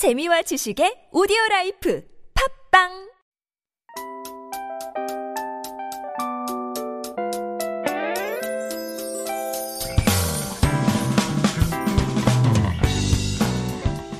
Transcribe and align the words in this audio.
재미와 0.00 0.40
지식의 0.48 1.12
오디오 1.12 1.36
라이프 1.50 2.00
팟빵 2.32 2.88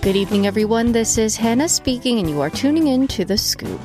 Good 0.02 0.16
evening, 0.16 0.46
everyone. 0.46 0.92
This 0.92 1.16
is 1.16 1.40
Hannah 1.40 1.64
speaking, 1.64 2.18
and 2.18 2.28
you 2.28 2.42
are 2.42 2.50
tuning 2.50 2.88
in 2.88 3.08
to 3.16 3.24
The 3.24 3.38
Scoop. 3.38 3.80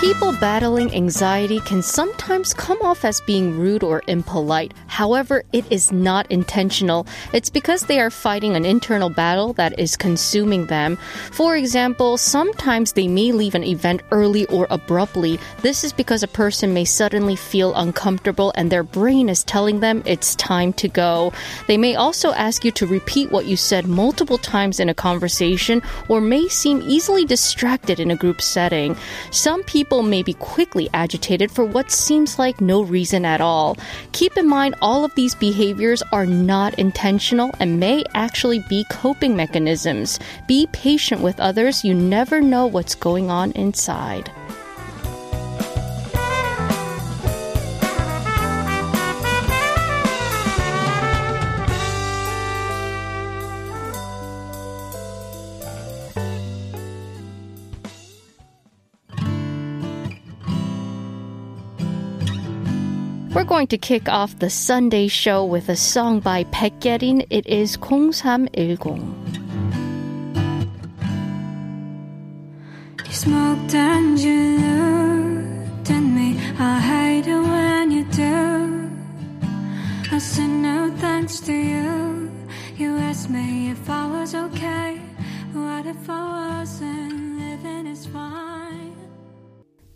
People 0.00 0.32
battling 0.40 0.94
anxiety 0.94 1.60
can 1.60 1.82
sometimes 1.82 2.54
come 2.54 2.80
off 2.80 3.04
as 3.04 3.20
being 3.26 3.52
rude 3.58 3.82
or 3.82 4.02
impolite, 4.06 4.72
However, 4.94 5.42
it 5.52 5.64
is 5.72 5.90
not 5.90 6.30
intentional. 6.30 7.04
It's 7.32 7.50
because 7.50 7.82
they 7.82 7.98
are 7.98 8.10
fighting 8.10 8.54
an 8.54 8.64
internal 8.64 9.10
battle 9.10 9.52
that 9.54 9.76
is 9.76 9.96
consuming 9.96 10.66
them. 10.66 10.98
For 11.32 11.56
example, 11.56 12.16
sometimes 12.16 12.92
they 12.92 13.08
may 13.08 13.32
leave 13.32 13.56
an 13.56 13.64
event 13.64 14.02
early 14.12 14.46
or 14.46 14.68
abruptly. 14.70 15.40
This 15.62 15.82
is 15.82 15.92
because 15.92 16.22
a 16.22 16.28
person 16.28 16.72
may 16.72 16.84
suddenly 16.84 17.34
feel 17.34 17.74
uncomfortable 17.74 18.52
and 18.54 18.70
their 18.70 18.84
brain 18.84 19.28
is 19.28 19.42
telling 19.42 19.80
them 19.80 20.00
it's 20.06 20.36
time 20.36 20.72
to 20.74 20.86
go. 20.86 21.32
They 21.66 21.76
may 21.76 21.96
also 21.96 22.30
ask 22.30 22.64
you 22.64 22.70
to 22.70 22.86
repeat 22.86 23.32
what 23.32 23.46
you 23.46 23.56
said 23.56 23.88
multiple 23.88 24.38
times 24.38 24.78
in 24.78 24.88
a 24.88 24.94
conversation 24.94 25.82
or 26.08 26.20
may 26.20 26.46
seem 26.46 26.80
easily 26.86 27.24
distracted 27.24 27.98
in 27.98 28.12
a 28.12 28.16
group 28.16 28.40
setting. 28.40 28.94
Some 29.32 29.64
people 29.64 30.04
may 30.04 30.22
be 30.22 30.34
quickly 30.34 30.88
agitated 30.94 31.50
for 31.50 31.64
what 31.64 31.90
seems 31.90 32.38
like 32.38 32.60
no 32.60 32.80
reason 32.84 33.24
at 33.24 33.40
all. 33.40 33.76
Keep 34.12 34.36
in 34.36 34.48
mind, 34.48 34.76
all 34.84 35.02
of 35.02 35.14
these 35.14 35.34
behaviors 35.34 36.02
are 36.12 36.26
not 36.26 36.78
intentional 36.78 37.54
and 37.58 37.80
may 37.80 38.04
actually 38.12 38.58
be 38.68 38.84
coping 38.90 39.34
mechanisms. 39.34 40.20
Be 40.46 40.68
patient 40.72 41.22
with 41.22 41.40
others. 41.40 41.86
You 41.86 41.94
never 41.94 42.42
know 42.42 42.66
what's 42.66 42.94
going 42.94 43.30
on 43.30 43.52
inside. 43.52 44.30
Going 63.54 63.66
to 63.68 63.78
kick 63.78 64.08
off 64.08 64.36
the 64.40 64.50
Sunday 64.50 65.06
show 65.06 65.44
with 65.44 65.68
a 65.68 65.76
song 65.76 66.18
by 66.18 66.42
Baekyerin. 66.42 67.24
It 67.30 67.46
is 67.46 67.76
0310. 67.76 68.96
You 73.06 73.12
smoked 73.12 73.72
and 73.76 74.18
you 74.18 74.58
looked 74.58 75.88
at 75.88 76.00
me. 76.00 76.36
I 76.58 76.80
hate 76.80 77.28
it 77.28 77.42
when 77.52 77.92
you 77.92 78.02
do. 78.06 78.90
I 80.10 80.18
said 80.18 80.50
no 80.50 80.92
thanks 80.96 81.38
to 81.46 81.52
you. 81.52 82.32
You 82.76 82.96
asked 82.96 83.30
me 83.30 83.70
if 83.70 83.88
I 83.88 84.04
was 84.08 84.34
okay. 84.34 85.00
What 85.52 85.86
if 85.86 86.10
I 86.10 86.58
wasn't? 86.58 87.23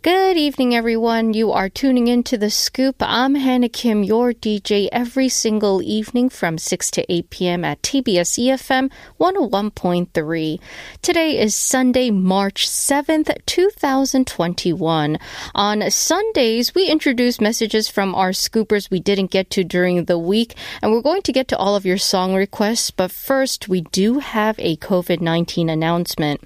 Good 0.01 0.37
evening, 0.37 0.73
everyone. 0.73 1.33
You 1.33 1.51
are 1.51 1.67
tuning 1.67 2.07
in 2.07 2.23
to 2.23 2.37
The 2.37 2.49
Scoop. 2.49 2.95
I'm 3.01 3.35
Hannah 3.35 3.67
Kim, 3.67 4.01
your 4.01 4.31
DJ, 4.31 4.87
every 4.93 5.27
single 5.27 5.81
evening 5.81 6.29
from 6.29 6.57
6 6.57 6.91
to 6.91 7.11
8 7.11 7.29
p.m. 7.29 7.65
at 7.65 7.81
TBS 7.81 8.39
EFM 8.39 8.91
101.3. 9.19 10.61
Today 11.01 11.37
is 11.37 11.53
Sunday, 11.53 12.11
March 12.11 12.65
7th, 12.65 13.45
2021. 13.45 15.17
On 15.53 15.91
Sundays, 15.91 16.73
we 16.73 16.87
introduce 16.87 17.41
messages 17.41 17.89
from 17.89 18.15
our 18.15 18.29
scoopers 18.29 18.89
we 18.89 19.01
didn't 19.01 19.31
get 19.31 19.49
to 19.49 19.65
during 19.65 20.05
the 20.05 20.17
week, 20.17 20.55
and 20.81 20.93
we're 20.93 21.01
going 21.01 21.23
to 21.23 21.33
get 21.33 21.49
to 21.49 21.57
all 21.57 21.75
of 21.75 21.85
your 21.85 21.97
song 21.97 22.33
requests. 22.33 22.89
But 22.89 23.11
first, 23.11 23.67
we 23.67 23.81
do 23.81 24.19
have 24.19 24.55
a 24.59 24.77
COVID 24.77 25.19
19 25.19 25.69
announcement. 25.69 26.41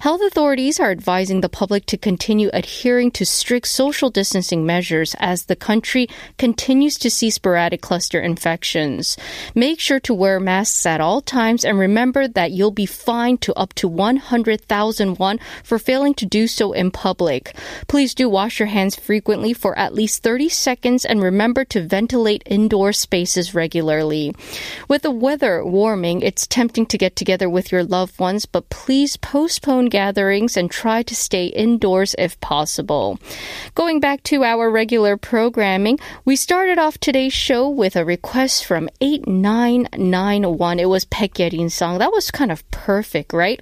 Health 0.00 0.20
authorities 0.20 0.80
are 0.80 0.90
advising 0.90 1.42
the 1.42 1.48
public 1.48 1.86
to 1.86 1.96
continue 1.96 2.50
adhering 2.52 2.87
to 2.88 3.26
strict 3.26 3.68
social 3.68 4.08
distancing 4.08 4.64
measures 4.64 5.14
as 5.18 5.44
the 5.44 5.54
country 5.54 6.08
continues 6.38 6.96
to 6.96 7.10
see 7.10 7.28
sporadic 7.28 7.82
cluster 7.82 8.18
infections. 8.18 9.18
Make 9.54 9.78
sure 9.78 10.00
to 10.00 10.14
wear 10.14 10.40
masks 10.40 10.86
at 10.86 10.98
all 10.98 11.20
times 11.20 11.66
and 11.66 11.78
remember 11.78 12.26
that 12.26 12.50
you'll 12.50 12.70
be 12.70 12.86
fined 12.86 13.42
to 13.42 13.52
up 13.54 13.74
to 13.74 13.88
100,000 13.88 15.18
won 15.18 15.38
for 15.62 15.78
failing 15.78 16.14
to 16.14 16.24
do 16.24 16.46
so 16.46 16.72
in 16.72 16.90
public. 16.90 17.54
Please 17.88 18.14
do 18.14 18.26
wash 18.26 18.58
your 18.58 18.68
hands 18.68 18.96
frequently 18.96 19.52
for 19.52 19.78
at 19.78 19.92
least 19.92 20.22
30 20.22 20.48
seconds 20.48 21.04
and 21.04 21.22
remember 21.22 21.66
to 21.66 21.86
ventilate 21.86 22.42
indoor 22.46 22.94
spaces 22.94 23.54
regularly. 23.54 24.34
With 24.88 25.02
the 25.02 25.10
weather 25.10 25.62
warming, 25.62 26.22
it's 26.22 26.46
tempting 26.46 26.86
to 26.86 26.96
get 26.96 27.16
together 27.16 27.50
with 27.50 27.70
your 27.70 27.84
loved 27.84 28.18
ones, 28.18 28.46
but 28.46 28.70
please 28.70 29.18
postpone 29.18 29.90
gatherings 29.90 30.56
and 30.56 30.70
try 30.70 31.02
to 31.02 31.14
stay 31.14 31.48
indoors 31.48 32.14
if 32.18 32.40
possible. 32.40 32.77
Going 33.74 34.00
back 34.00 34.22
to 34.24 34.44
our 34.44 34.70
regular 34.70 35.16
programming, 35.16 35.98
we 36.24 36.36
started 36.36 36.78
off 36.78 36.98
today's 36.98 37.32
show 37.32 37.68
with 37.68 37.96
a 37.96 38.04
request 38.04 38.64
from 38.64 38.88
8991. 39.00 40.80
It 40.80 40.88
was 40.88 41.04
Baekyerin 41.04 41.70
song. 41.70 41.98
That 41.98 42.12
was 42.12 42.30
kind 42.30 42.52
of 42.52 42.68
perfect, 42.70 43.32
right? 43.32 43.60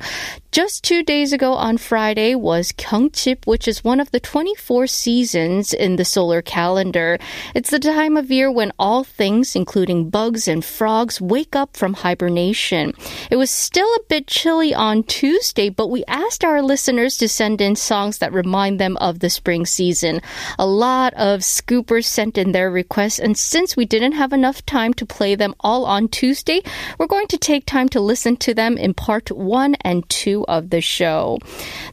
Just 0.53 0.85
two 0.85 1.03
days 1.03 1.35
ago 1.35 1.53
on 1.53 1.77
Friday 1.77 2.35
was 2.35 2.73
Gyeongchip, 2.73 3.47
which 3.47 3.69
is 3.69 3.85
one 3.85 4.01
of 4.01 4.11
the 4.11 4.21
24 4.21 4.87
seasons 4.87 5.75
in 5.75 5.97
the 5.97 6.05
solar 6.05 6.41
calendar. 6.41 7.19
It's 7.55 7.71
the 7.71 7.79
time 7.79 8.17
of 8.17 8.31
year 8.31 8.51
when 8.51 8.73
all 8.79 9.05
things, 9.05 9.55
including 9.55 10.09
bugs 10.09 10.49
and 10.49 10.65
frogs, 10.65 11.21
wake 11.21 11.55
up 11.55 11.77
from 11.77 11.93
hibernation. 11.93 12.95
It 13.31 13.37
was 13.37 13.51
still 13.51 13.89
a 13.97 14.05
bit 14.09 14.27
chilly 14.27 14.73
on 14.75 15.03
Tuesday, 15.03 15.69
but 15.69 15.89
we 15.89 16.05
asked 16.09 16.43
our 16.43 16.63
listeners 16.63 17.19
to 17.19 17.29
send 17.29 17.61
in 17.61 17.77
songs 17.77 18.19
that 18.19 18.33
remind 18.33 18.81
them 18.81 18.97
of 19.09 19.21
the 19.21 19.31
spring 19.31 19.65
season. 19.67 20.21
A 20.59 20.67
lot 20.67 21.15
of 21.15 21.41
scoopers 21.41 22.05
sent 22.05 22.37
in 22.37 22.53
their 22.53 22.71
requests, 22.71 23.19
and 23.19 23.39
since 23.39 23.77
we 23.77 23.85
didn't 23.85 24.13
have 24.13 24.33
enough 24.33 24.65
time 24.67 24.93
to 24.95 25.07
play 25.07 25.35
them 25.35 25.55
all 25.61 25.87
on 25.87 26.09
Tuesday, 26.09 26.61
we're 26.99 27.07
going 27.07 27.29
to 27.29 27.39
take 27.39 27.67
time 27.67 27.89
to 27.91 28.01
listen 28.01 28.37
to 28.39 28.55
them 28.55 28.77
in 28.77 28.95
part 28.95 29.31
one 29.31 29.77
and 29.83 30.09
two 30.09 30.45
of 30.47 30.71
the 30.71 30.81
show. 30.81 31.39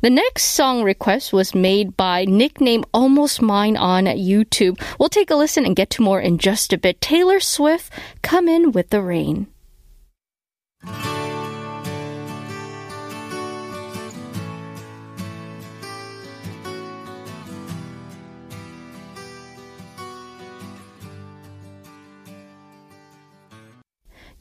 The 0.02 0.10
next 0.10 0.44
song 0.44 0.84
request 0.84 1.32
was 1.34 1.56
made 1.56 1.96
by 1.96 2.26
nickname 2.26 2.84
Almost 2.94 3.42
Mine 3.42 3.78
on 3.78 4.06
YouTube. 4.06 4.82
We'll 5.00 5.10
take 5.10 5.30
a 5.30 5.36
listen 5.36 5.66
and 5.66 5.76
get 5.76 5.90
to 5.92 6.02
more 6.02 6.20
in 6.20 6.38
just 6.38 6.74
a 6.74 6.78
bit. 6.78 7.00
Taylor 7.02 7.40
Swift, 7.40 7.94
Come 8.22 8.48
In 8.48 8.72
With 8.72 8.90
the 8.90 9.02
Rain. 9.02 9.53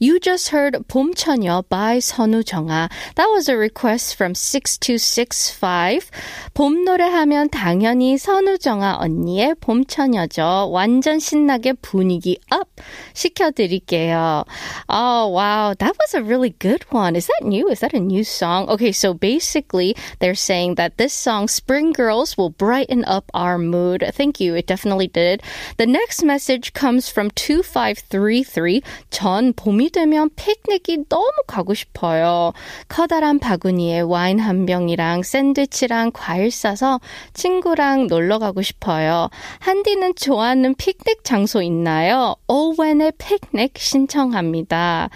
You 0.00 0.20
just 0.20 0.50
heard 0.50 0.74
봄처녀 0.86 1.68
by 1.68 1.98
선우정아. 1.98 2.88
That 3.16 3.28
was 3.30 3.48
a 3.48 3.56
request 3.56 4.14
from 4.14 4.32
6265. 4.32 6.08
봄 6.54 6.84
노래하면 6.84 7.50
당연히 7.50 8.16
선우정아 8.16 8.98
언니의 9.00 9.56
봄처녀죠. 9.60 10.70
완전 10.70 11.18
신나게 11.18 11.72
분위기 11.82 12.38
up 12.52 12.70
시켜드릴게요. 13.12 14.44
Oh, 14.88 15.26
wow. 15.34 15.74
That 15.74 15.96
was 15.98 16.14
a 16.14 16.22
really 16.22 16.54
good 16.60 16.84
one. 16.90 17.16
Is 17.16 17.26
that 17.26 17.44
new? 17.44 17.68
Is 17.68 17.80
that 17.80 17.92
a 17.92 17.98
new 17.98 18.22
song? 18.22 18.68
Okay, 18.68 18.92
so 18.92 19.14
basically 19.14 19.96
they're 20.20 20.36
saying 20.36 20.76
that 20.76 20.96
this 20.98 21.12
song, 21.12 21.48
Spring 21.48 21.92
Girls, 21.92 22.38
will 22.38 22.50
brighten 22.50 23.04
up 23.04 23.32
our 23.34 23.58
mood. 23.58 24.04
Thank 24.14 24.38
you. 24.38 24.54
It 24.54 24.68
definitely 24.68 25.08
did. 25.08 25.42
The 25.76 25.86
next 25.86 26.22
message 26.22 26.72
comes 26.72 27.08
from 27.08 27.30
2533. 27.34 28.80
전 29.10 29.52
봄이 29.52 29.88
되면 29.92 30.30
피크닉이 30.34 31.08
너무 31.08 31.30
가고 31.46 31.74
싶어요. 31.74 32.52
커다란 32.88 33.38
바구니에 33.38 34.00
와인 34.00 34.38
한 34.38 34.64
병이랑 34.66 35.22
샌드위치랑 35.22 36.12
과일 36.14 36.50
싸서 36.50 37.00
친구랑 37.34 38.06
놀러 38.06 38.38
가고 38.38 38.62
싶어요. 38.62 39.28
한디는 39.58 40.14
좋아하는 40.14 40.74
피크닉 40.74 41.24
장소 41.24 41.60
있나요? 41.62 42.36
오웬의 42.48 43.12
피크닉 43.18 43.76
신청합니다. 43.76 45.10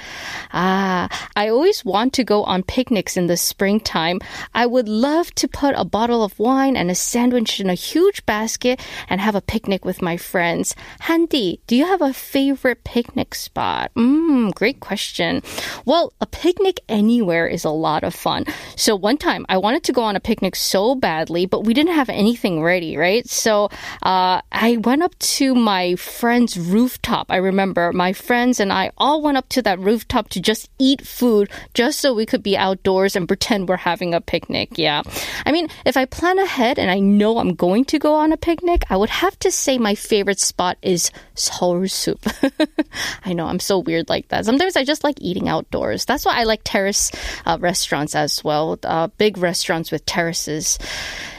Ah, 0.53 1.09
I 1.35 1.49
always 1.49 1.85
want 1.85 2.13
to 2.15 2.25
go 2.25 2.43
on 2.45 2.63
picnics 2.63 3.17
in 3.17 3.27
the 3.29 3.37
springtime. 3.37 4.19
I 4.53 4.67
would 4.67 4.89
love 4.89 5.35
to 5.37 5.49
put 5.49 5.75
a 5.77 5.85
bottle 5.85 6.23
of 6.23 6.39
wine 6.39 6.77
and 6.77 6.91
a 6.91 6.95
sandwich 6.95 7.61
in 7.61 7.71
a 7.71 7.75
huge 7.75 8.25
basket 8.27 8.81
and 9.09 9.21
have 9.21 9.35
a 9.35 9.41
picnic 9.41 9.85
with 9.85 10.03
my 10.03 10.17
friends. 10.17 10.75
Handy, 11.01 11.61
do 11.67 11.77
you 11.77 11.87
have 11.87 12.03
a 12.03 12.13
favorite 12.13 12.85
picnic 12.85 13.35
spot? 13.35 13.91
Mmm, 13.97 14.55
great 14.58 14.80
question. 14.80 15.44
Well, 15.86 16.14
a 16.20 16.26
picnic 16.26 16.80
anywhere 16.90 17.46
is 17.46 17.64
a 17.64 17.70
lot 17.70 18.04
of 18.04 18.16
fun. 18.16 18.44
So 18.76 18.96
one 18.96 19.18
time 19.18 19.46
I 19.50 19.58
wanted 19.58 19.84
to 19.84 19.94
go 19.94 20.02
on 20.02 20.16
a 20.16 20.20
picnic 20.20 20.56
so 20.56 20.96
badly, 20.96 21.46
but 21.46 21.64
we 21.64 21.76
didn't 21.76 21.94
have 21.94 22.10
anything 22.10 22.64
ready, 22.64 22.98
right? 22.98 23.30
So 23.30 23.70
uh, 24.02 24.42
I 24.52 24.78
went 24.84 25.04
up 25.04 25.14
to 25.38 25.54
my 25.54 25.94
friend's 25.94 26.58
rooftop. 26.58 27.28
I 27.30 27.36
remember 27.36 27.94
my 27.94 28.14
friends 28.14 28.60
and 28.60 28.74
I 28.74 28.90
all 28.98 29.22
went 29.22 29.38
up 29.38 29.48
to 29.50 29.62
that 29.62 29.78
rooftop 29.78 30.30
to 30.30 30.42
just 30.42 30.72
eat 30.80 31.06
food 31.06 31.52
just 31.76 32.00
so 32.00 32.16
we 32.16 32.26
could 32.26 32.42
be 32.42 32.58
outdoors 32.58 33.16
and 33.16 33.28
pretend 33.28 33.70
we're 33.70 33.78
having 33.78 34.16
a 34.16 34.22
picnic. 34.22 34.70
Yeah. 34.80 35.04
I 35.46 35.52
mean, 35.52 35.70
if 35.86 35.96
I 35.98 36.06
plan 36.06 36.40
ahead 36.40 36.80
and 36.80 36.90
I 36.90 36.98
know 36.98 37.38
I'm 37.38 37.54
going 37.54 37.86
to 37.94 38.00
go 38.00 38.16
on 38.16 38.34
a 38.34 38.38
picnic, 38.38 38.86
I 38.90 38.98
would 38.98 39.12
have 39.12 39.38
to 39.40 39.52
say 39.52 39.78
my 39.78 39.94
favorite 39.94 40.40
spot 40.40 40.80
is 40.82 41.12
Seoul 41.36 41.88
Soup. 41.88 42.26
I 43.24 43.34
know 43.34 43.46
I'm 43.46 43.60
so 43.60 43.78
weird 43.78 44.10
like 44.10 44.30
that 44.30 44.47
Sometimes 44.47 44.77
I 44.77 44.85
just 44.85 45.05
like 45.05 45.17
eating 45.21 45.49
outdoors. 45.49 46.05
That's 46.05 46.25
why 46.25 46.39
I 46.41 46.45
like 46.45 46.61
terrace 46.65 47.11
uh, 47.47 47.59
restaurants 47.61 48.15
as 48.15 48.43
well. 48.45 48.79
Uh, 48.83 49.09
big 49.19 49.39
restaurants 49.39 49.91
with 49.91 50.05
terraces. 50.07 50.79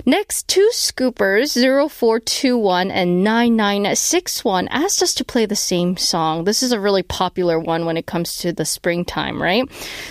Next, 0.05 0.47
two 0.49 0.69
scoopers, 0.73 1.55
0421 1.55 2.91
and 2.91 3.23
9961, 3.23 4.67
asked 4.67 5.01
us 5.01 5.13
to 5.13 5.23
play 5.23 5.45
the 5.45 5.55
same 5.55 5.95
song. 5.95 6.43
This 6.43 6.61
is 6.61 6.73
a 6.73 6.79
really 6.79 7.03
popular 7.03 7.57
one 7.57 7.85
when 7.85 7.95
it 7.95 8.05
comes 8.05 8.37
to 8.39 8.51
the 8.51 8.65
springtime, 8.65 9.41
right? 9.41 9.63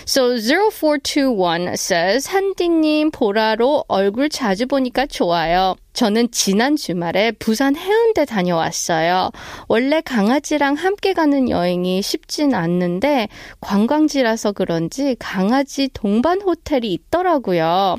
So 0.06 0.38
0421 0.38 1.76
says, 1.76 2.28
한디님 2.28 3.10
보라로 3.12 3.84
얼굴 3.88 4.30
자주 4.30 4.66
보니까 4.66 5.06
좋아요. 5.06 5.76
저는 5.97 6.27
지난 6.29 6.75
주말에 6.75 7.31
부산 7.31 7.75
해운대 7.75 8.23
다녀왔어요. 8.25 9.31
원래 9.67 9.99
강아지랑 9.99 10.75
함께 10.75 11.13
가는 11.13 11.49
여행이 11.49 12.03
쉽진 12.03 12.53
않는데 12.53 13.29
관광지라서 13.61 14.51
그런지 14.51 15.15
강아지 15.17 15.89
동반 15.91 16.39
호텔이 16.41 16.93
있더라고요. 16.93 17.97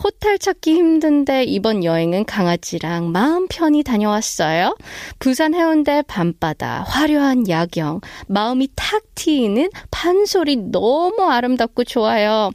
호텔 0.00 0.38
찾기 0.38 0.74
힘든데 0.74 1.42
이번 1.42 1.82
여행은 1.82 2.24
강아지랑 2.24 3.10
마음 3.10 3.48
편히 3.48 3.82
다녀왔어요. 3.82 4.76
부산 5.18 5.52
해운대 5.52 6.02
밤바다, 6.06 6.84
화려한 6.86 7.48
야경, 7.48 8.00
마음이 8.28 8.68
탁 8.76 9.02
트이는 9.16 9.70
판소리 9.90 10.56
너무 10.56 11.24
아름답고 11.28 11.82
좋아요. 11.82 12.52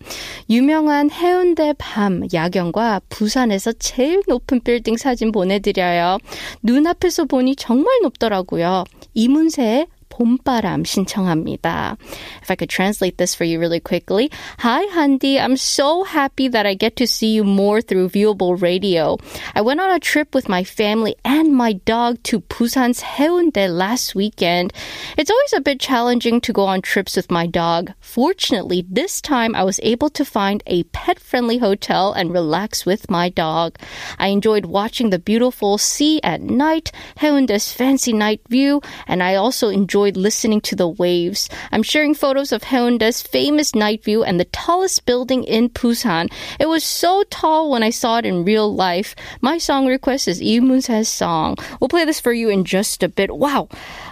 유명한 0.50 1.12
해운대 1.12 1.74
밤 1.78 2.22
야경과 2.34 3.02
부산에서 3.10 3.74
제일 3.74 4.24
높은 4.26 4.62
빌딩 4.62 4.85
사진 4.98 5.32
보내드려요. 5.32 6.20
눈앞에서 6.62 7.26
보니 7.26 7.56
정말 7.56 8.00
높더라고요. 8.04 8.84
이문세의 9.16 9.88
봄바람 10.16 10.86
신청합니다. 10.86 11.98
If 12.42 12.50
I 12.50 12.56
could 12.56 12.70
translate 12.70 13.18
this 13.18 13.36
for 13.36 13.44
you 13.44 13.60
really 13.60 13.82
quickly. 13.82 14.32
Hi, 14.60 14.84
Handi, 14.94 15.40
I'm 15.40 15.58
so 15.58 16.04
happy 16.04 16.48
that 16.48 16.66
I 16.66 16.74
get 16.74 16.96
to 16.98 17.08
see 17.08 17.34
you 17.36 17.44
more 17.44 17.82
through 17.82 18.10
viewable 18.10 18.60
radio. 18.60 19.18
I 19.54 19.62
went 19.62 19.82
on 19.82 19.92
a 19.92 20.00
trip 20.00 20.34
with 20.34 20.48
my 20.48 20.64
family 20.64 21.16
and 21.26 21.54
my 21.54 21.74
dog 21.74 22.24
to 22.32 22.40
Busan's 22.42 23.02
Haeundae 23.02 23.68
last 23.68 24.16
weekend. 24.16 24.72
It's 25.18 25.30
always 25.30 25.54
a 25.54 25.62
bit 25.62 25.80
challenging 25.80 26.40
to 26.42 26.54
go 26.54 26.64
on 26.64 26.82
trips 26.82 27.16
with 27.16 27.30
my 27.30 27.46
dog. 27.46 27.92
Fortunately, 28.00 28.86
this 28.88 29.20
time 29.20 29.56
I 29.56 29.64
was 29.64 29.80
able 29.84 30.10
to 30.12 30.24
find 30.24 30.64
a 30.66 30.84
pet 30.96 31.20
friendly 31.20 31.58
hotel 31.58 32.14
and 32.14 32.32
relax 32.32 32.86
with 32.86 33.10
my 33.10 33.28
dog. 33.30 33.78
I 34.18 34.28
enjoyed 34.28 34.66
watching 34.66 35.10
the 35.10 35.20
beautiful 35.20 35.78
sea 35.78 36.22
at 36.24 36.42
night, 36.42 36.92
Haeundae's 37.18 37.74
fancy 37.74 38.14
night 38.14 38.42
view, 38.48 38.82
and 39.08 39.22
I 39.22 39.36
also 39.36 39.68
enjoyed 39.70 40.05
listening 40.12 40.62
to 40.62 40.76
the 40.76 40.88
waves. 40.88 41.50
I'm 41.72 41.84
sharing 41.84 42.14
photos 42.14 42.52
of 42.52 42.64
Haeundae's 42.64 43.22
famous 43.22 43.74
night 43.76 44.04
view 44.04 44.24
and 44.24 44.40
the 44.40 44.46
tallest 44.46 45.06
building 45.06 45.44
in 45.44 45.70
Busan. 45.70 46.32
It 46.60 46.68
was 46.68 46.84
so 46.84 47.24
tall 47.30 47.72
when 47.72 47.84
I 47.84 47.90
saw 47.90 48.18
it 48.18 48.26
in 48.26 48.46
real 48.46 48.74
life. 48.74 49.16
My 49.42 49.58
song 49.58 49.88
request 49.88 50.28
is 50.28 50.40
Lee 50.40 50.60
Moon-sae's 50.60 51.10
song. 51.10 51.58
We'll 51.80 51.90
play 51.90 52.06
this 52.06 52.20
for 52.20 52.34
you 52.34 52.50
in 52.50 52.66
just 52.66 53.04
a 53.04 53.10
bit. 53.10 53.36
Wow. 53.36 53.70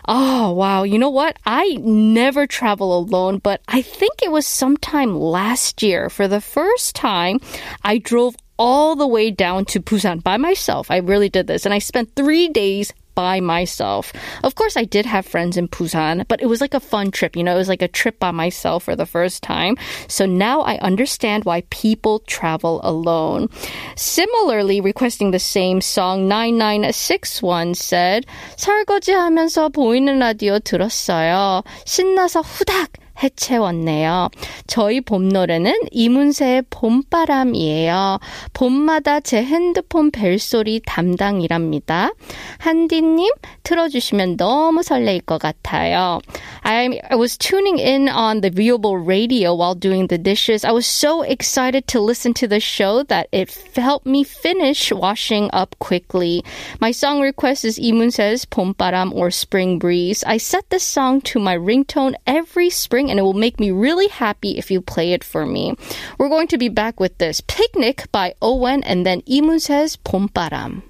Oh, 0.07 0.51
wow. 0.51 0.84
You 0.84 1.00
know 1.00 1.10
what? 1.10 1.38
I 1.45 1.78
never 1.81 2.48
travel 2.48 2.98
alone, 2.98 3.38
but 3.38 3.62
I 3.68 3.81
think 3.81 4.22
it 4.22 4.31
was 4.31 4.46
sometime 4.46 5.16
last 5.16 5.81
year. 5.81 6.10
For 6.10 6.28
the 6.28 6.42
first 6.42 6.96
time, 6.96 7.39
I 7.84 7.98
drove 8.00 8.36
all 8.60 8.96
the 8.96 9.07
way 9.07 9.31
down 9.31 9.66
to 9.66 9.80
Busan 9.80 10.22
by 10.24 10.38
myself. 10.38 10.92
I 10.92 10.98
really 10.98 11.30
did 11.30 11.48
this. 11.48 11.66
And 11.66 11.74
I 11.74 11.80
spent 11.80 12.16
three 12.16 12.50
days 12.50 12.94
by 13.19 13.41
myself. 13.41 14.12
Of 14.45 14.55
course, 14.55 14.77
I 14.77 14.85
did 14.85 15.05
have 15.05 15.27
friends 15.27 15.56
in 15.56 15.67
Busan, 15.67 16.23
but 16.29 16.41
it 16.41 16.47
was 16.47 16.61
like 16.61 16.73
a 16.73 16.79
fun 16.79 17.11
trip. 17.11 17.35
You 17.35 17.43
know, 17.43 17.59
it 17.59 17.59
was 17.59 17.69
like 17.69 17.83
a 17.83 17.91
trip 17.91 18.21
by 18.21 18.31
myself 18.31 18.85
for 18.85 18.95
the 18.95 19.11
first 19.11 19.43
time. 19.43 19.75
So 20.06 20.23
now 20.25 20.62
I 20.62 20.79
understand 20.79 21.43
why 21.45 21.67
people 21.71 22.21
travel 22.31 22.79
alone. 22.85 23.50
Similarly, 23.97 24.81
requesting 24.81 25.33
the 25.33 25.43
same 25.43 25.81
song, 25.81 26.29
9961 26.29 27.75
said, 27.75 28.25
설거지 28.56 29.11
하면서 29.11 29.69
보이는 29.69 30.21
라디오 30.21 30.61
들었어요. 30.61 31.65
신나서 31.87 32.43
후닥! 32.43 33.02
해채웠네요. 33.23 34.29
저희 34.67 35.00
봄 35.00 35.29
노래는 35.29 35.75
이문세의 35.91 36.62
봄바람이에요. 36.71 38.21
봄마다 38.53 39.21
제 39.21 39.43
핸드폰 39.43 40.11
벨소리 40.11 40.81
담당이랍니다. 40.87 42.12
한디님 42.59 43.31
틀어주시면 43.65 44.37
너무 44.37 44.83
설레일 44.83 45.23
것 45.23 45.39
같아요. 45.39 46.21
I, 46.62 47.00
I 47.11 47.17
was 47.17 47.37
tuning 47.37 47.81
in 47.81 48.09
on 48.09 48.41
the 48.41 48.50
viewable 48.50 48.97
radio 48.97 49.55
while 49.55 49.75
doing 49.75 50.06
the 50.06 50.19
dishes. 50.19 50.65
I 50.65 50.73
was 50.73 50.87
so 50.87 51.23
excited 51.23 51.87
to 51.89 52.00
listen 52.00 52.35
to 52.35 52.47
the 52.47 52.61
show 52.61 53.03
that 53.05 53.29
it 53.33 53.50
helped 53.75 54.06
me 54.06 54.23
finish 54.23 54.93
washing 54.93 55.50
up 55.53 55.75
quickly. 55.81 56.45
My 56.81 56.93
song 56.93 57.21
request 57.21 57.65
is 57.65 57.79
이문세's 57.79 58.45
봄바람 58.47 59.12
or 59.15 59.31
Spring 59.31 59.79
Breeze. 59.79 60.23
I 60.25 60.37
set 60.37 60.71
this 60.71 60.85
song 60.85 61.21
to 61.23 61.41
my 61.41 61.56
ringtone 61.56 62.15
every 62.27 62.71
spring 62.71 63.02
and 63.10 63.20
it 63.20 63.24
will 63.24 63.34
make 63.34 63.60
me 63.60 63.72
really 63.72 64.08
happy 64.08 64.58
if 64.58 64.70
you 64.70 64.82
play 64.82 65.14
it 65.14 65.24
for 65.24 65.46
me. 65.46 65.76
We're 66.18 66.30
going 66.30 66.48
to 66.48 66.58
be 66.58 66.70
back 66.70 67.00
with 67.00 67.18
this 67.18 67.42
Picnic 67.42 68.08
by 68.12 68.36
Owen 68.42 68.84
and 68.84 69.06
then 69.06 69.24
Lee 69.28 69.42
Moon-sae's 69.42 69.98
Bombaram. 69.98 70.84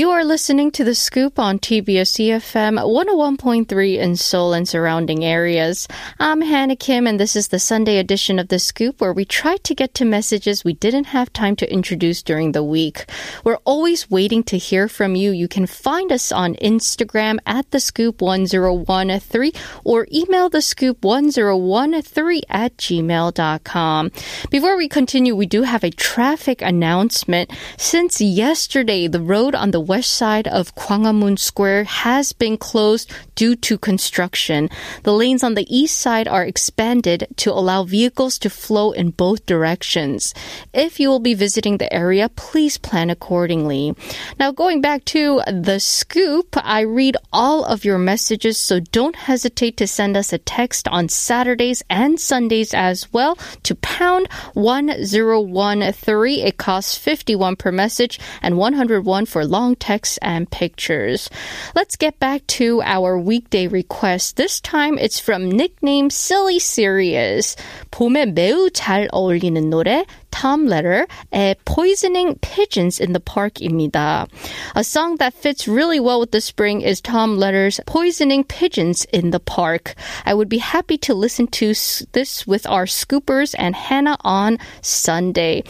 You 0.00 0.12
are 0.12 0.24
listening 0.24 0.70
to 0.70 0.82
The 0.82 0.94
Scoop 0.94 1.38
on 1.38 1.58
TBS 1.58 2.16
EFM 2.24 2.78
101.3 2.78 3.98
in 3.98 4.16
Seoul 4.16 4.54
and 4.54 4.66
surrounding 4.66 5.26
areas. 5.26 5.86
I'm 6.18 6.40
Hannah 6.40 6.74
Kim, 6.74 7.06
and 7.06 7.20
this 7.20 7.36
is 7.36 7.48
the 7.48 7.58
Sunday 7.58 7.98
edition 7.98 8.38
of 8.38 8.48
The 8.48 8.58
Scoop 8.58 9.02
where 9.02 9.12
we 9.12 9.26
try 9.26 9.58
to 9.58 9.74
get 9.74 9.92
to 9.96 10.06
messages 10.06 10.64
we 10.64 10.72
didn't 10.72 11.08
have 11.08 11.30
time 11.34 11.54
to 11.56 11.70
introduce 11.70 12.22
during 12.22 12.52
the 12.52 12.64
week. 12.64 13.10
We're 13.44 13.58
always 13.66 14.10
waiting 14.10 14.42
to 14.44 14.56
hear 14.56 14.88
from 14.88 15.16
you. 15.16 15.32
You 15.32 15.48
can 15.48 15.66
find 15.66 16.10
us 16.10 16.32
on 16.32 16.54
Instagram 16.54 17.38
at 17.44 17.70
The 17.70 17.78
Scoop 17.78 18.22
1013 18.22 19.52
or 19.84 20.08
email 20.10 20.48
The 20.48 20.62
Scoop 20.62 21.04
1013 21.04 22.40
at 22.48 22.74
gmail.com. 22.78 24.10
Before 24.48 24.78
we 24.78 24.88
continue, 24.88 25.36
we 25.36 25.44
do 25.44 25.64
have 25.64 25.84
a 25.84 25.90
traffic 25.90 26.62
announcement. 26.62 27.50
Since 27.76 28.22
yesterday, 28.22 29.06
the 29.06 29.20
road 29.20 29.54
on 29.54 29.72
the 29.72 29.89
west 29.90 30.14
side 30.14 30.46
of 30.46 30.72
Gwanghwamun 30.76 31.36
Square 31.36 31.82
has 32.06 32.32
been 32.32 32.56
closed 32.56 33.10
due 33.34 33.56
to 33.56 33.76
construction. 33.76 34.70
The 35.02 35.12
lanes 35.12 35.42
on 35.42 35.54
the 35.54 35.66
east 35.68 35.98
side 35.98 36.28
are 36.28 36.44
expanded 36.44 37.26
to 37.42 37.50
allow 37.50 37.82
vehicles 37.82 38.38
to 38.38 38.50
flow 38.50 38.92
in 38.92 39.10
both 39.10 39.46
directions. 39.46 40.32
If 40.72 41.00
you 41.00 41.08
will 41.08 41.18
be 41.18 41.34
visiting 41.34 41.78
the 41.78 41.92
area, 41.92 42.28
please 42.28 42.78
plan 42.78 43.10
accordingly. 43.10 43.96
Now, 44.38 44.52
going 44.52 44.80
back 44.80 45.04
to 45.06 45.42
the 45.48 45.80
scoop, 45.80 46.54
I 46.62 46.82
read 46.82 47.16
all 47.32 47.64
of 47.64 47.84
your 47.84 47.98
messages, 47.98 48.58
so 48.58 48.78
don't 48.78 49.16
hesitate 49.16 49.76
to 49.78 49.88
send 49.88 50.16
us 50.16 50.32
a 50.32 50.38
text 50.38 50.86
on 50.86 51.08
Saturdays 51.08 51.82
and 51.90 52.20
Sundays 52.20 52.72
as 52.74 53.12
well 53.12 53.34
to 53.64 53.74
pound 53.74 54.28
1013. 54.54 56.46
It 56.46 56.58
costs 56.58 56.96
51 56.96 57.56
per 57.56 57.72
message 57.72 58.20
and 58.40 58.56
101 58.56 59.26
for 59.26 59.44
long 59.44 59.69
long 59.70 59.76
text 59.76 60.18
and 60.22 60.50
pictures. 60.50 61.30
Let's 61.74 61.96
get 61.96 62.18
back 62.18 62.46
to 62.58 62.82
our 62.82 63.18
weekday 63.18 63.68
request. 63.68 64.36
This 64.36 64.60
time 64.60 64.98
it's 64.98 65.20
from 65.20 65.50
nickname 65.50 66.10
Silly 66.10 66.58
Serious. 66.58 67.56
봄에 67.92 68.26
매우 68.26 68.70
잘 68.70 69.08
어울리는 69.12 69.70
노래 69.70 70.04
Tom 70.32 70.66
Lehrer 70.66 71.06
a 71.32 71.54
Poisoning 71.64 72.38
Pigeons 72.40 72.98
in 72.98 73.12
the 73.12 73.20
Park입니다. 73.20 74.26
A 74.74 74.82
song 74.82 75.16
that 75.18 75.34
fits 75.34 75.68
really 75.68 76.00
well 76.00 76.18
with 76.18 76.32
the 76.32 76.40
spring 76.40 76.82
is 76.82 77.00
Tom 77.00 77.38
Lehrer's 77.38 77.80
Poisoning 77.86 78.44
Pigeons 78.44 79.04
in 79.12 79.30
the 79.30 79.40
Park. 79.40 79.94
I 80.24 80.34
would 80.34 80.48
be 80.48 80.58
happy 80.58 80.98
to 80.98 81.14
listen 81.14 81.46
to 81.58 81.74
this 82.12 82.46
with 82.46 82.66
our 82.66 82.86
scoopers 82.86 83.54
and 83.58 83.74
Hannah 83.74 84.18
on 84.22 84.58
Sunday. 84.82 85.62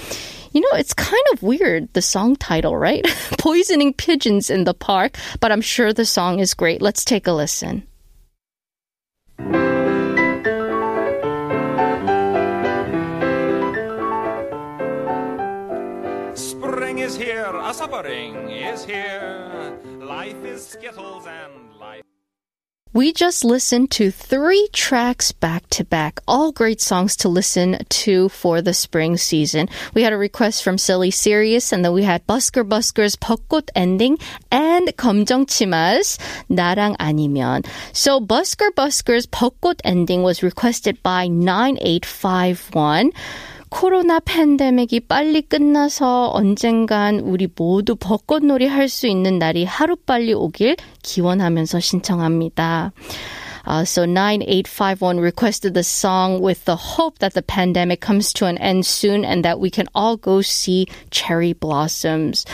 You 0.52 0.61
know, 0.62 0.78
it's 0.78 0.95
kind 0.95 1.23
of 1.33 1.45
weird, 1.45 1.92
the 1.92 2.02
song 2.02 2.35
title, 2.35 2.76
right? 2.76 3.04
Poisoning 3.38 3.95
Pigeons 3.95 4.50
in 4.50 4.64
the 4.64 4.75
Park, 4.75 5.16
but 5.38 5.52
I'm 5.52 5.61
sure 5.61 5.92
the 5.92 6.04
song 6.04 6.40
is 6.40 6.54
great. 6.54 6.83
Let's 6.83 7.04
take 7.04 7.28
a 7.28 7.33
listen. 7.33 7.87
Spring 16.35 16.99
is 16.99 17.16
here, 17.16 17.52
a 17.54 17.73
spring 17.73 18.50
is 18.50 18.85
here. 18.85 19.78
Life 20.00 20.45
is 20.45 20.66
skittles 20.66 21.26
and 21.26 21.78
life. 21.78 22.02
We 22.96 23.12
just 23.12 23.44
listened 23.44 23.92
to 24.00 24.10
three 24.10 24.70
tracks 24.72 25.34
back 25.34 25.68
to 25.72 25.84
back, 25.84 26.22
all 26.30 26.54
great 26.54 26.80
songs 26.80 27.18
to 27.18 27.28
listen 27.28 27.84
to 27.90 28.30
for 28.30 28.62
the 28.62 28.74
spring 28.74 29.18
season. 29.18 29.68
We 29.94 30.04
had 30.04 30.14
a 30.14 30.18
request 30.18 30.64
from 30.64 30.78
Silly 30.78 31.12
Serious, 31.12 31.74
and 31.74 31.84
then 31.84 31.92
we 31.92 32.04
had 32.04 32.25
Busker 32.25 32.64
Busker's 32.64 33.18
벚꽃 33.18 33.68
ending 33.75 34.18
and 34.50 34.88
검정치마's 34.96 36.18
나랑 36.50 36.96
아니면. 36.96 37.66
So 37.92 38.22
Busker 38.22 38.72
Busker's 38.72 39.25
벚꽃 39.25 39.82
ending 39.84 40.24
was 40.24 40.42
requested 40.42 41.04
by 41.04 41.28
9851. 41.28 43.12
코로나 43.70 44.20
팬데믹이 44.20 45.02
빨리 45.02 45.42
끝나서 45.42 46.32
언젠간 46.34 47.20
우리 47.20 47.48
모두 47.54 47.96
벚꽃놀이 47.96 48.68
할 48.68 48.88
수 48.88 49.08
있는 49.08 49.40
날이 49.40 49.66
하루빨리 49.66 50.34
오길 50.34 50.78
기원하면서 51.04 51.80
신청합니다. 51.80 52.94
Uh, 53.68 53.84
so 53.84 54.06
9851 54.06 55.20
requested 55.20 55.74
the 55.74 55.84
song 55.84 56.40
with 56.40 56.64
the 56.66 56.75
hope 56.75 57.18
that 57.18 57.34
the 57.34 57.42
pandemic 57.42 58.00
comes 58.00 58.32
to 58.32 58.46
an 58.46 58.60
end 58.60 58.86
soon 58.86 59.25
and 59.25 59.44
that 59.44 59.60
we 59.60 59.72
can 59.72 59.88
all 59.96 60.16
go 60.18 60.40
see 60.40 60.86
cherry 61.10 61.54
blossoms. 61.54 62.46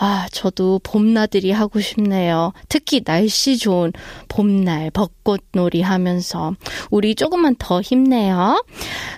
아, 0.00 0.26
저도 0.32 0.80
봄나들이 0.82 1.50
하고 1.52 1.80
싶네요. 1.80 2.52
특히 2.68 3.02
날씨 3.02 3.56
좋은 3.58 3.92
봄날 4.28 4.90
벚꽃놀이 4.90 5.82
하면서 5.82 6.54
우리 6.90 7.14
조금만 7.14 7.56
더 7.56 7.80
힘내요. 7.80 8.64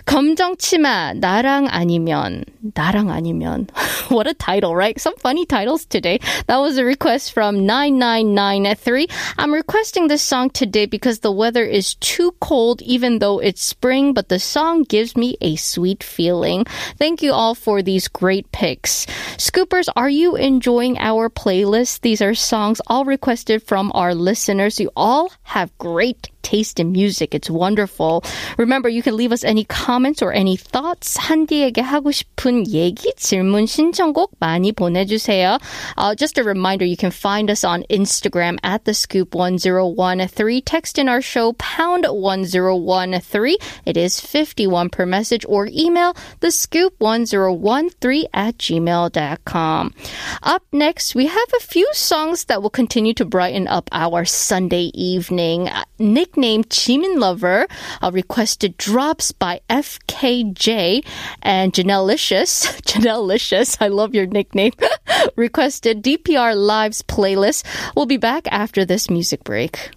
검정치마 0.06 1.14
나랑 1.14 1.68
아니면 1.70 2.44
나랑 2.74 3.10
아니면 3.10 3.66
what 4.10 4.26
a 4.26 4.34
title, 4.34 4.74
right? 4.74 4.98
Some 5.00 5.14
funny 5.18 5.44
titles 5.44 5.84
today. 5.84 6.18
That 6.46 6.58
was 6.58 6.78
a 6.78 6.84
request 6.84 7.32
from 7.32 7.66
9993. 7.66 9.08
I'm 9.36 9.52
requesting 9.52 10.08
this 10.08 10.22
song 10.22 10.50
today 10.50 10.86
because 10.86 11.20
the 11.20 11.32
weather 11.32 11.64
is 11.64 11.94
too 11.96 12.32
cold 12.40 12.80
even 12.82 13.18
though 13.18 13.38
it's 13.38 13.62
spring, 13.62 14.14
but 14.14 14.28
the 14.28 14.38
song 14.38 14.84
gives 14.84 15.16
me 15.16 15.36
a 15.40 15.56
sweet 15.56 16.02
feeling. 16.02 16.64
Thank 16.96 17.22
you 17.22 17.32
all 17.32 17.54
for 17.54 17.82
these 17.82 18.08
great 18.08 18.50
picks. 18.52 19.06
Scoopers, 19.36 19.88
are 19.94 20.08
you 20.08 20.36
enjoying 20.36 20.71
enjoying 20.73 20.97
our 20.97 21.29
playlist. 21.29 22.01
These 22.01 22.19
are 22.23 22.33
songs 22.33 22.81
all 22.87 23.05
requested 23.05 23.61
from 23.61 23.91
our 23.93 24.15
listeners. 24.15 24.79
You 24.79 24.89
all 24.95 25.31
have 25.43 25.77
great 25.77 26.31
taste 26.48 26.80
in 26.80 26.92
music. 26.92 27.34
It's 27.34 27.50
wonderful. 27.50 28.24
Remember, 28.56 28.88
you 28.88 29.02
can 29.02 29.16
leave 29.16 29.32
us 29.32 29.44
any 29.44 29.64
comments 29.64 30.22
or 30.22 30.32
any 30.32 30.56
thoughts. 30.56 31.18
한디에게 31.18 31.82
하고 31.82 32.10
싶은 32.10 32.64
얘기, 32.72 33.12
질문, 33.16 33.66
신청곡 33.66 34.32
많이 34.40 34.72
보내주세요. 34.72 35.58
Uh, 35.98 36.14
just 36.14 36.38
a 36.38 36.44
reminder, 36.44 36.86
you 36.86 36.96
can 36.96 37.10
find 37.10 37.50
us 37.50 37.64
on 37.64 37.84
Instagram 37.90 38.56
at 38.62 38.84
the 38.86 38.94
scoop 38.94 39.34
1013. 39.34 40.62
Text 40.62 40.98
in 40.98 41.08
our 41.08 41.20
show 41.20 41.52
pound 41.58 42.06
1013. 42.08 43.56
It 43.84 43.96
is 43.98 44.18
51 44.18 44.88
per 44.88 45.04
message 45.04 45.44
or 45.46 45.68
email 45.70 46.16
the 46.40 46.50
scoop 46.50 46.94
1013 46.98 48.24
at 48.32 48.56
gmail.com. 48.56 49.94
Up 50.42 50.62
next, 50.72 51.14
we 51.14 51.26
have 51.26 51.50
a 51.56 51.60
few 51.60 51.88
songs 51.92 52.44
that 52.44 52.62
will 52.62 52.70
continue 52.70 53.12
to 53.14 53.26
brighten 53.26 53.68
up 53.68 53.88
our 53.92 54.24
Sunday 54.24 54.90
evening. 54.94 55.68
Nick 55.98 56.31
nicknamed 56.33 56.69
Jimin 56.69 57.19
Lover, 57.19 57.67
uh, 58.01 58.11
requested 58.11 58.77
Drops 58.77 59.31
by 59.31 59.61
FKJ 59.69 61.05
and 61.41 61.71
Janelle 61.71 62.05
Licious. 62.05 62.65
Janelle 62.81 63.25
Licious, 63.25 63.77
I 63.79 63.89
love 63.89 64.15
your 64.15 64.25
nickname. 64.25 64.73
requested 65.35 66.03
DPR 66.03 66.55
Live's 66.55 67.03
playlist. 67.03 67.65
We'll 67.95 68.07
be 68.07 68.17
back 68.17 68.47
after 68.51 68.83
this 68.83 69.09
music 69.09 69.43
break. 69.43 69.91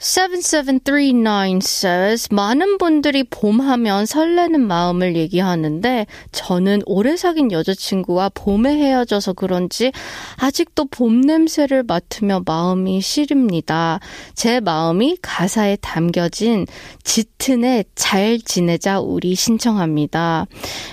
(7739) 0.00 1.58
says 1.60 2.28
많은 2.30 2.78
분들이 2.78 3.24
봄하면 3.24 4.06
설레는 4.06 4.60
마음을 4.60 5.16
얘기하는데 5.16 6.06
저는 6.30 6.82
오래 6.86 7.16
사귄 7.16 7.50
여자친구와 7.50 8.28
봄에 8.32 8.76
헤어져서 8.76 9.32
그런지 9.32 9.90
아직도 10.36 10.84
봄 10.84 11.20
냄새를 11.20 11.82
맡으며 11.82 12.42
마음이 12.46 13.00
시립니다. 13.00 13.98
제 14.36 14.60
마음이 14.60 15.16
가사에 15.20 15.76
담겨진 15.80 16.66
짙은의 17.02 17.86
잘 17.96 18.38
지내자 18.38 19.00
우리 19.00 19.34
신청합니다. 19.34 20.46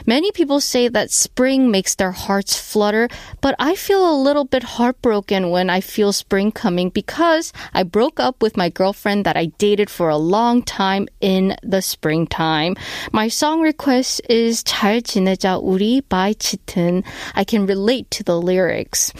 Many 0.07 0.31
people 0.31 0.57
say 0.57 0.89
that 0.89 1.09
spring 1.11 1.69
makes 1.69 1.95
their 1.95 2.11
hearts 2.11 2.57
flutter, 2.57 3.07
but 3.39 3.53
I 3.59 3.73
feel 3.73 4.01
a 4.01 4.17
little 4.17 4.45
bit 4.49 4.65
heartbroken 4.79 5.51
when 5.51 5.69
I 5.69 5.77
feel 5.77 6.09
spring 6.09 6.51
coming 6.51 6.89
because 6.91 7.53
I 7.71 7.83
broke 7.83 8.19
up 8.19 8.41
with 8.41 8.57
my 8.57 8.69
girlfriend 8.69 8.94
girlfriend 8.95 9.25
that 9.25 9.35
I 9.35 9.47
dated 9.57 9.89
for 9.89 10.09
a 10.09 10.17
long 10.17 10.63
time 10.63 11.07
in 11.19 11.55
the 11.61 11.81
springtime. 11.81 12.75
My 13.11 13.27
song 13.27 13.61
request 13.61 14.21
is 14.29 14.63
잘 14.63 15.01
지내자 15.01 15.59
우리 15.61 16.01
by 16.07 16.33
Zitten. 16.33 17.03
I 17.35 17.43
can 17.43 17.65
relate 17.65 18.09
to 18.11 18.23
the 18.23 18.39
lyrics. 18.39 19.11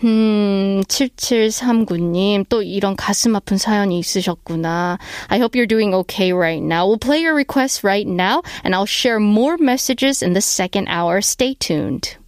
Hmm, 0.00 0.12
음, 0.12 0.82
7739님, 0.84 2.44
또 2.48 2.62
이런 2.62 2.96
가슴 2.96 3.34
아픈 3.34 3.56
사연이 3.56 3.98
있으셨구나. 3.98 4.98
I 5.30 5.38
hope 5.38 5.56
you're 5.56 5.66
doing 5.66 5.94
okay 6.04 6.32
right 6.32 6.62
now. 6.62 6.86
We'll 6.86 6.98
play 6.98 7.20
your 7.22 7.34
request 7.34 7.82
right 7.82 8.06
now, 8.06 8.42
and 8.62 8.74
I'll 8.74 8.86
share 8.86 9.18
more 9.18 9.56
messages 9.56 10.22
in 10.22 10.34
the 10.34 10.42
second 10.42 10.88
hour. 10.88 11.20
Stay 11.22 11.54
tuned. 11.54 12.18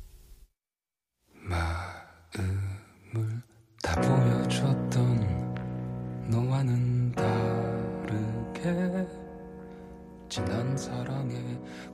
마음을 1.44 3.42
다 3.82 4.00
보여줬던 4.00 5.13
난 10.74 10.75
사랑에 10.75 11.36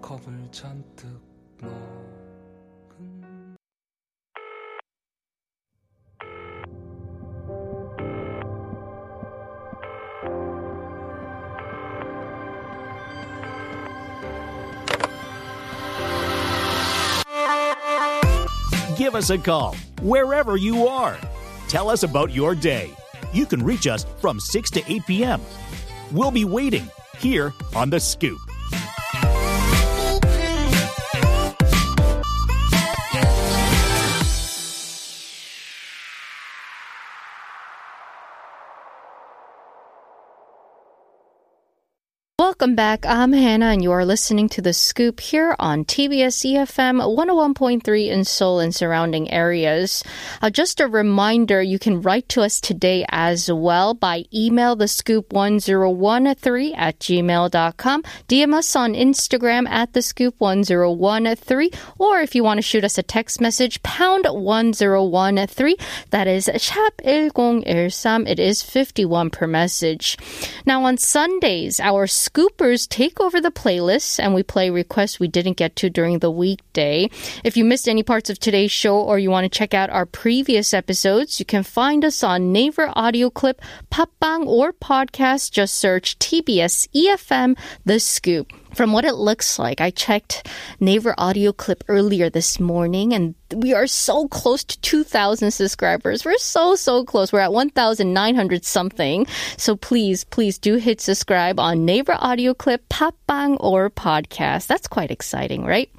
겁을 0.01 0.47
잔뜩 0.50 1.05
먹은 1.62 1.75
Give 18.95 19.15
us 19.15 19.29
a 19.31 19.38
call 19.38 19.75
wherever 20.01 20.55
you 20.55 20.88
are. 20.88 21.17
Tell 21.67 21.89
us 21.89 22.03
about 22.03 22.31
your 22.31 22.55
day. 22.55 22.89
You 23.33 23.45
can 23.45 23.62
reach 23.62 23.85
us 23.85 24.05
from 24.21 24.39
6 24.39 24.71
to 24.71 24.81
8 24.88 25.05
p.m. 25.05 25.41
We'll 26.13 26.31
be 26.31 26.45
waiting 26.45 26.89
here 27.19 27.53
on 27.75 27.89
The 27.89 28.00
Scoop. 28.00 28.49
Welcome 42.60 42.76
back. 42.76 43.06
I'm 43.06 43.32
Hannah, 43.32 43.70
and 43.70 43.82
you 43.82 43.90
are 43.90 44.04
listening 44.04 44.50
to 44.50 44.60
The 44.60 44.74
Scoop 44.74 45.20
here 45.20 45.56
on 45.58 45.86
TBS 45.86 46.44
EFM 46.44 47.00
101.3 47.00 48.08
in 48.08 48.22
Seoul 48.26 48.60
and 48.60 48.74
surrounding 48.74 49.30
areas. 49.30 50.04
Uh, 50.42 50.50
just 50.50 50.78
a 50.78 50.86
reminder, 50.86 51.62
you 51.62 51.78
can 51.78 52.02
write 52.02 52.28
to 52.28 52.42
us 52.42 52.60
today 52.60 53.06
as 53.08 53.50
well 53.50 53.94
by 53.94 54.26
email, 54.34 54.76
thescoop1013 54.76 56.74
at 56.76 56.98
gmail.com. 56.98 58.02
DM 58.28 58.52
us 58.52 58.76
on 58.76 58.92
Instagram 58.92 59.66
at 59.66 59.92
thescoop1013, 59.94 61.74
or 61.96 62.20
if 62.20 62.34
you 62.34 62.44
want 62.44 62.58
to 62.58 62.62
shoot 62.62 62.84
us 62.84 62.98
a 62.98 63.02
text 63.02 63.40
message, 63.40 63.82
pound 63.82 64.26
1013. 64.28 65.76
That 66.10 66.26
is 66.28 66.50
sharp 66.58 67.00
1013. 67.02 68.26
It 68.26 68.38
is 68.38 68.60
51 68.60 69.30
per 69.30 69.46
message. 69.46 70.18
Now 70.66 70.84
on 70.84 70.98
Sundays, 70.98 71.80
our 71.80 72.06
Scoopers 72.50 72.88
take 72.88 73.21
over 73.21 73.40
the 73.40 73.50
playlists 73.50 74.19
and 74.19 74.35
we 74.35 74.42
play 74.42 74.71
requests 74.71 75.21
we 75.21 75.28
didn't 75.28 75.57
get 75.57 75.76
to 75.76 75.90
during 75.90 76.19
the 76.19 76.30
weekday. 76.30 77.09
If 77.45 77.57
you 77.57 77.64
missed 77.64 77.88
any 77.88 78.02
parts 78.02 78.30
of 78.30 78.38
today's 78.38 78.73
show 78.73 79.00
or 79.00 79.19
you 79.19 79.30
want 79.30 79.50
to 79.50 79.59
check 79.59 79.75
out 79.75 79.90
our 79.90 80.07
previous 80.07 80.75
episodes, 80.75 81.38
you 81.38 81.47
can 81.47 81.62
find 81.62 82.04
us 82.04 82.23
on 82.23 82.52
Naver 82.52 82.92
Audio 82.97 83.30
Clip, 83.30 83.61
Podbbang, 83.90 84.47
or 84.47 84.73
podcast. 84.73 85.50
Just 85.52 85.75
search 85.75 86.19
TBS 86.19 86.88
EFM 86.95 87.57
The 87.85 88.00
Scoop. 88.00 88.52
From 88.74 88.92
what 88.92 89.04
it 89.04 89.14
looks 89.14 89.58
like, 89.58 89.80
I 89.80 89.90
checked 89.90 90.46
Naver 90.78 91.14
audio 91.18 91.52
clip 91.52 91.84
earlier 91.88 92.30
this 92.30 92.60
morning 92.60 93.12
and 93.12 93.34
we 93.54 93.74
are 93.74 93.86
so 93.86 94.28
close 94.28 94.62
to 94.64 94.80
2,000 94.80 95.50
subscribers. 95.50 96.24
We're 96.24 96.38
so, 96.38 96.76
so 96.76 97.04
close. 97.04 97.32
We're 97.32 97.40
at 97.40 97.52
1,900 97.52 98.64
something. 98.64 99.26
So 99.56 99.76
please, 99.76 100.24
please 100.24 100.58
do 100.58 100.76
hit 100.76 101.00
subscribe 101.00 101.58
on 101.58 101.84
Naver 101.84 102.16
audio 102.18 102.54
clip, 102.54 102.88
Podbbang, 102.88 103.56
or 103.60 103.90
podcast. 103.90 104.66
That's 104.66 104.86
quite 104.86 105.10
exciting, 105.10 105.64
right? 105.64 105.90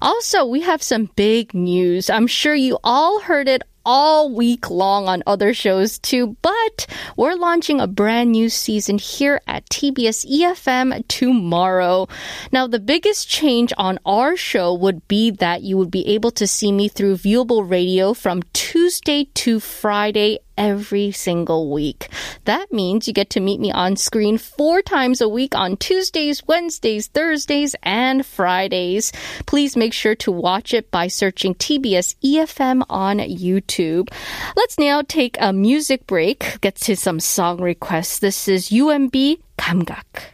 Also, 0.00 0.46
we 0.46 0.60
have 0.60 0.82
some 0.82 1.10
big 1.16 1.54
news. 1.54 2.08
I'm 2.08 2.26
sure 2.26 2.54
you 2.54 2.78
all 2.84 3.20
heard 3.20 3.48
it 3.48 3.62
all 3.84 4.34
week 4.34 4.70
long 4.70 5.08
on 5.08 5.22
other 5.26 5.54
shows 5.54 5.98
too, 5.98 6.36
but 6.42 6.86
we're 7.16 7.34
launching 7.34 7.80
a 7.80 7.86
brand 7.86 8.32
new 8.32 8.48
season 8.48 8.98
here 8.98 9.40
at 9.46 9.68
TBS 9.68 10.26
EFM 10.30 11.06
tomorrow. 11.08 12.08
Now, 12.52 12.66
the 12.66 12.80
biggest 12.80 13.28
change 13.28 13.72
on 13.78 13.98
our 14.04 14.36
show 14.36 14.74
would 14.74 15.06
be 15.08 15.30
that 15.30 15.62
you 15.62 15.76
would 15.76 15.90
be 15.90 16.06
able 16.08 16.30
to 16.32 16.46
see 16.46 16.72
me 16.72 16.88
through 16.88 17.16
viewable 17.16 17.68
radio 17.68 18.14
from 18.14 18.42
Tuesday 18.52 19.28
to 19.34 19.60
Friday 19.60 20.38
every 20.56 21.10
single 21.12 21.70
week. 21.70 22.08
That 22.44 22.72
means 22.72 23.06
you 23.06 23.14
get 23.14 23.30
to 23.30 23.40
meet 23.40 23.60
me 23.60 23.70
on 23.70 23.96
screen 23.96 24.38
four 24.38 24.82
times 24.82 25.20
a 25.20 25.28
week 25.28 25.54
on 25.54 25.76
Tuesdays, 25.76 26.46
Wednesdays, 26.46 27.06
Thursdays, 27.08 27.74
and 27.82 28.24
Fridays. 28.24 29.12
Please 29.46 29.76
make 29.76 29.92
sure 29.92 30.14
to 30.16 30.32
watch 30.32 30.74
it 30.74 30.90
by 30.90 31.08
searching 31.08 31.54
TBS 31.54 32.16
EFM 32.24 32.84
on 32.88 33.18
YouTube. 33.18 34.08
Let's 34.56 34.78
now 34.78 35.02
take 35.02 35.36
a 35.40 35.52
music 35.52 36.06
break, 36.06 36.60
get 36.60 36.76
to 36.76 36.96
some 36.96 37.20
song 37.20 37.60
requests. 37.60 38.18
This 38.18 38.48
is 38.48 38.70
UMB 38.70 39.38
감각. 39.58 40.31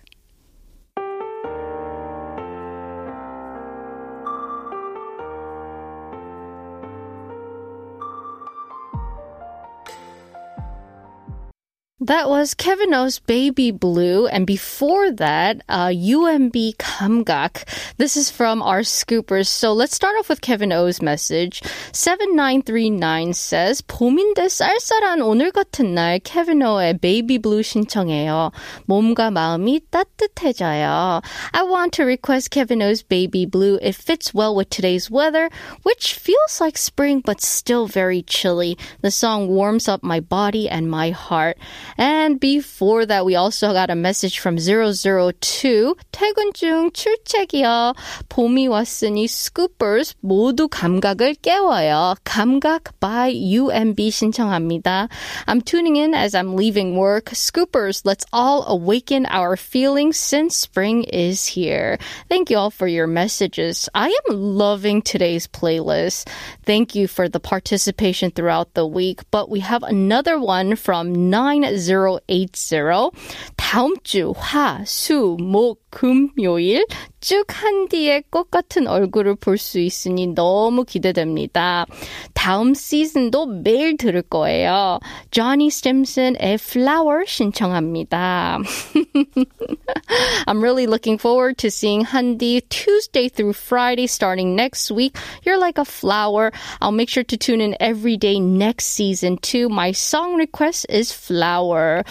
That 12.00 12.31
was 12.31 12.55
Kevin 12.55 12.95
Oh's 12.95 13.19
Baby 13.19 13.73
Blue, 13.73 14.28
and 14.28 14.47
before 14.47 15.11
that, 15.19 15.62
uh, 15.69 15.88
UMB 15.88 16.76
Kamgak. 16.76 17.67
This 17.97 18.17
is 18.17 18.31
from 18.31 18.62
our 18.62 18.83
scoopers. 18.83 19.49
So 19.49 19.73
let's 19.73 19.97
start 19.97 20.14
off 20.17 20.28
with 20.28 20.40
Kevin 20.40 20.71
Oh's 20.73 21.02
message. 21.02 21.61
7939 21.90 23.33
says, 23.33 23.83
봄인데 23.83 24.47
쌀쌀한 24.47 25.23
오늘 25.23 25.50
같은 25.50 25.93
날 25.93 26.23
Kevin 26.23 26.61
O의 26.62 27.00
Baby 27.00 27.37
Blue 27.37 27.64
신청해요. 27.64 28.52
몸과 28.87 29.33
마음이 29.33 29.81
따뜻해져요. 29.90 31.21
I 31.52 31.62
want 31.64 31.95
to 31.95 32.05
request 32.05 32.52
Kevin 32.52 32.81
Oh's 32.81 33.02
Baby 33.02 33.45
Blue. 33.45 33.76
It 33.83 33.97
fits 33.97 34.33
well 34.33 34.55
with 34.55 34.71
today's 34.71 35.11
weather, 35.11 35.50
which 35.83 36.14
feels 36.14 36.61
like 36.61 36.78
spring 36.78 37.23
but 37.26 37.40
still 37.40 37.88
very 37.88 38.23
chilly. 38.23 38.78
The 39.02 39.11
song 39.11 39.49
warms 39.49 39.88
up 39.88 40.05
my 40.05 40.21
body 40.21 40.69
and 40.69 40.88
my 40.88 41.11
heart. 41.11 41.59
And 41.98 42.39
before 42.39 43.06
that, 43.06 43.25
we 43.25 43.36
also 43.36 43.74
got 43.74 43.90
a 43.90 43.96
message 43.96 44.40
from 44.40 44.57
002. 44.57 45.96
퇴근 46.12 46.53
중 46.53 46.92
출첵이요. 46.92 47.96
봄이 48.29 48.68
왔으니 48.68 49.25
scoopers 49.25 50.16
모두 50.22 50.68
감각을 50.68 51.36
깨워요. 51.42 52.16
감각 52.24 53.00
by 53.00 53.31
UMB 53.31 54.09
신청합니다. 54.09 55.09
I'm 55.48 55.62
tuning 55.62 55.96
in 55.98 56.14
as 56.14 56.36
I'm 56.36 56.55
leaving 56.55 56.98
work. 56.98 57.31
Scoopers, 57.33 58.01
let's 58.05 58.25
all 58.33 58.66
awaken 58.68 59.25
our 59.27 59.55
feelings 59.55 60.18
since 60.18 60.55
spring 60.55 61.03
is 61.03 61.46
here. 61.46 61.98
Thank 62.29 62.50
you 62.50 62.57
all 62.57 62.72
for 62.72 62.88
your 62.88 63.07
messages. 63.07 63.90
I 63.94 64.07
am 64.07 64.57
loving 64.57 65.01
today's 65.01 65.48
playlist. 65.48 66.27
Thank 66.66 66.96
you 66.96 67.07
for 67.07 67.27
the 67.29 67.40
participation 67.40 68.31
throughout 68.31 68.74
the 68.74 68.86
week. 68.88 69.22
But 69.31 69.50
we 69.50 69.59
have 69.62 69.83
another 69.83 70.40
one 70.40 70.75
from 70.75 71.29
9080. 71.78 73.10
다음 73.56 73.95
주 74.02 74.32
화, 74.36 74.82
수, 74.84 75.36
목, 75.41 75.82
금, 75.91 76.30
요일 76.41 76.84
쭉 77.22 77.46
한디의 77.48 78.24
꽃 78.29 78.51
같은 78.51 78.88
얼굴을 78.88 79.36
볼 79.36 79.57
수 79.57 79.79
있으니 79.79 80.27
너무 80.27 80.83
기대됩니다. 80.83 81.86
다음 82.33 82.74
시즌도 82.74 83.46
매일 83.46 83.96
들을 83.96 84.22
거예요. 84.22 85.00
Johnny 85.31 85.68
Stimson의 85.68 86.55
Flower 86.59 87.24
신청합니다. 87.25 88.59
I'm 90.48 90.62
really 90.62 90.86
looking 90.86 91.18
forward 91.18 91.57
to 91.59 91.70
seeing 91.72 92.03
Handy 92.03 92.62
Tuesday 92.70 93.29
through 93.29 93.53
Friday 93.53 94.07
starting 94.07 94.55
next 94.55 94.92
week. 94.92 95.16
You're 95.44 95.57
like 95.59 95.77
a 95.77 95.86
flower. 95.86 96.51
I'll 96.81 96.92
make 96.92 97.09
sure 97.09 97.24
to 97.24 97.38
tune 97.38 97.62
in 97.62 97.75
every 97.79 98.18
day 98.18 98.40
next 98.40 98.86
season 98.88 99.38
too. 99.38 99.70
My 99.70 99.92
song 99.94 100.36
request 100.36 100.88
is 100.90 101.12
Flower. 101.14 102.03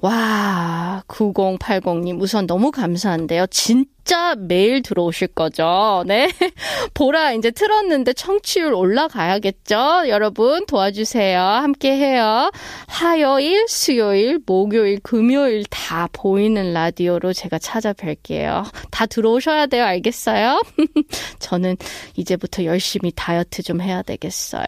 와, 0.00 1.02
9080님, 1.08 2.20
우선 2.20 2.46
너무 2.46 2.70
감사한데요. 2.70 3.46
진짜 3.46 4.34
매일 4.36 4.82
들어오실 4.82 5.28
거죠? 5.28 6.04
네. 6.06 6.28
보라 6.94 7.32
이제 7.32 7.50
틀었는데 7.50 8.12
청취율 8.12 8.74
올라가야겠죠? 8.74 10.08
여러분 10.08 10.66
도와주세요. 10.66 11.40
함께 11.40 11.92
해요. 11.96 12.50
화요일, 12.86 13.66
수요일, 13.68 14.38
목요일, 14.44 15.00
금요일 15.02 15.64
다 15.70 16.08
보이는 16.12 16.72
라디오로 16.72 17.32
제가 17.32 17.58
찾아뵐게요. 17.58 18.64
다 18.90 19.06
들어오셔야 19.06 19.66
돼요. 19.66 19.84
알겠어요? 19.84 20.62
저는 21.40 21.76
이제부터 22.16 22.64
열심히 22.64 23.12
다이어트 23.16 23.62
좀 23.62 23.80
해야 23.80 24.02
되겠어요. 24.02 24.66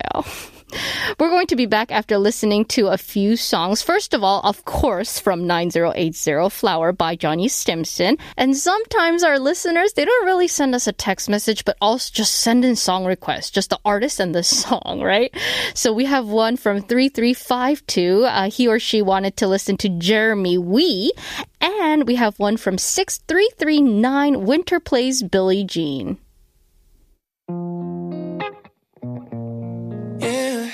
We're 1.18 1.30
going 1.30 1.46
to 1.48 1.56
be 1.56 1.66
back 1.66 1.90
after 1.90 2.18
listening 2.18 2.64
to 2.66 2.88
a 2.88 2.98
few 2.98 3.36
songs. 3.36 3.82
First 3.82 4.14
of 4.14 4.22
all, 4.22 4.40
of 4.42 4.64
course, 4.64 5.18
from 5.18 5.46
9080 5.46 6.50
Flower 6.50 6.92
by 6.92 7.16
Johnny 7.16 7.48
Stimson. 7.48 8.18
And 8.36 8.56
sometimes 8.56 9.22
our 9.22 9.38
listeners, 9.38 9.94
they 9.94 10.04
don't 10.04 10.26
really 10.26 10.48
send 10.48 10.74
us 10.74 10.86
a 10.86 10.92
text 10.92 11.28
message, 11.28 11.64
but 11.64 11.76
also 11.80 12.10
just 12.12 12.34
send 12.34 12.64
in 12.64 12.76
song 12.76 13.04
requests, 13.04 13.50
just 13.50 13.70
the 13.70 13.78
artist 13.84 14.20
and 14.20 14.34
the 14.34 14.42
song, 14.42 15.00
right? 15.02 15.34
So 15.74 15.92
we 15.92 16.04
have 16.04 16.28
one 16.28 16.56
from 16.56 16.82
3352. 16.82 18.24
Uh, 18.24 18.50
he 18.50 18.68
or 18.68 18.78
she 18.78 19.02
wanted 19.02 19.36
to 19.38 19.48
listen 19.48 19.76
to 19.78 19.88
Jeremy 19.88 20.58
Wee. 20.58 21.12
And 21.60 22.06
we 22.06 22.16
have 22.16 22.38
one 22.38 22.56
from 22.56 22.78
6339 22.78 24.44
Winter 24.44 24.80
Plays 24.80 25.22
Billie 25.22 25.64
Jean. 25.64 26.18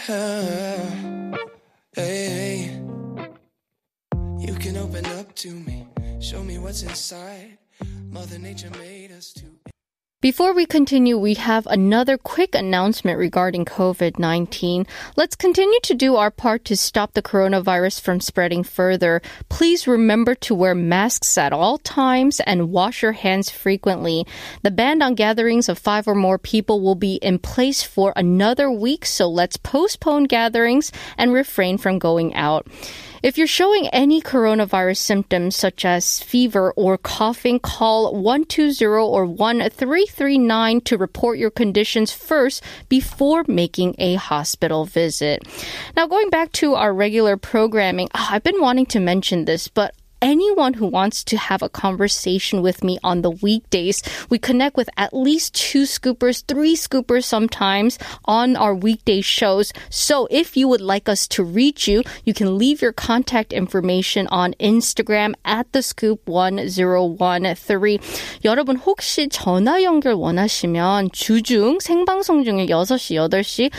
Hey, 0.07 1.41
you 4.39 4.55
can 4.59 4.77
open 4.77 5.07
up 5.07 5.35
to 5.37 5.49
me, 5.51 5.89
show 6.21 6.43
me 6.43 6.59
what's 6.59 6.83
inside. 6.83 7.57
Mother 8.11 8.39
Nature 8.39 8.69
made 8.79 9.13
us 9.13 9.33
to. 9.33 9.74
Before 10.25 10.55
we 10.55 10.65
continue, 10.65 11.19
we 11.19 11.35
have 11.35 11.67
another 11.67 12.17
quick 12.17 12.55
announcement 12.55 13.19
regarding 13.19 13.67
COVID 13.67 14.19
19. 14.19 14.87
Let's 15.17 15.37
continue 15.37 15.79
to 15.83 15.93
do 15.93 16.17
our 16.17 16.31
part 16.31 16.65
to 16.65 16.79
stop 16.79 17.13
the 17.13 17.21
coronavirus 17.21 18.01
from 18.01 18.21
spreading 18.21 18.65
further. 18.65 19.21
Please 19.51 19.87
remember 19.87 20.35
to 20.37 20.55
wear 20.55 20.75
masks 20.75 21.37
at 21.37 21.53
all 21.53 21.77
times 21.77 22.41
and 22.41 22.71
wash 22.71 23.03
your 23.03 23.13
hands 23.13 23.51
frequently. 23.51 24.27
The 24.63 24.71
ban 24.71 25.03
on 25.03 25.15
gatherings 25.15 25.69
of 25.69 25.77
five 25.77 26.09
or 26.09 26.15
more 26.15 26.39
people 26.39 26.81
will 26.81 26.95
be 26.95 27.17
in 27.17 27.39
place 27.39 27.83
for 27.83 28.15
another 28.17 28.71
week, 28.71 29.05
so 29.05 29.29
let's 29.29 29.59
postpone 29.59 30.25
gatherings 30.25 30.91
and 31.19 31.35
refrain 31.35 31.77
from 31.77 31.99
going 31.99 32.35
out. 32.35 32.67
If 33.25 33.39
you're 33.39 33.47
showing 33.47 33.89
any 33.89 34.21
coronavirus 34.21 34.99
symptoms 34.99 35.57
such 35.57 35.87
as 35.87 36.21
fever 36.21 36.73
or 36.73 36.99
coughing, 36.99 37.59
call 37.59 38.13
120 38.13 38.85
or 38.85 39.25
1339 39.25 40.83
to 40.83 40.99
report 40.99 41.39
your 41.39 41.51
conditions 41.51 42.13
first 42.13 42.63
before 42.91 43.47
making 43.49 43.95
a 43.97 44.17
hospital 44.17 44.85
visit. 44.85 45.43
Now, 45.97 46.07
going 46.07 46.29
back 46.29 46.53
to 46.61 46.75
our 46.75 46.93
regular 46.93 47.39
programming, 47.39 48.11
ah, 48.15 48.29
I've 48.33 48.43
been 48.43 48.61
wanting 48.61 48.85
to 48.93 49.01
mention 49.01 49.47
this, 49.47 49.69
but 49.69 49.95
anyone 50.24 50.74
who 50.74 50.86
wants 50.88 51.24
to 51.24 51.38
have 51.38 51.62
a 51.62 51.70
conversation 51.70 52.62
with 52.62 52.84
me 52.84 53.00
on 53.04 53.22
the 53.22 53.32
weekdays, 53.32 54.04
we 54.30 54.38
connect 54.38 54.76
with 54.76 54.90
at 54.98 55.14
least 55.14 55.54
two 55.56 55.84
scoopers, 55.84 56.44
three 56.46 56.76
scoopers 56.76 57.24
sometimes 57.24 57.98
on 58.26 58.56
our 58.56 58.76
weekday 58.76 59.22
shows. 59.22 59.72
So 59.90 60.28
if 60.30 60.58
you 60.58 60.68
would 60.68 60.82
like 60.82 61.08
us 61.10 61.28
to 61.30 61.44
reach 61.44 61.88
you, 61.88 62.04
you 62.26 62.34
can 62.34 62.58
leave 62.58 62.82
your 62.82 62.92
contact 62.92 63.54
information 63.54 64.28
on 64.28 64.54
Instagram 64.60 65.36
at 65.46 65.72
the 65.72 65.82
scoop 65.82 66.28
1013. 66.28 68.00
여러분 68.44 68.78
혹시 68.78 69.30
전화 69.30 69.82
연결 69.84 70.14
원하시면 70.14 71.12
주중 71.12 71.80
생방송 71.80 72.44
중에 72.44 72.66
6시, 72.68 73.16
8시 73.30 73.72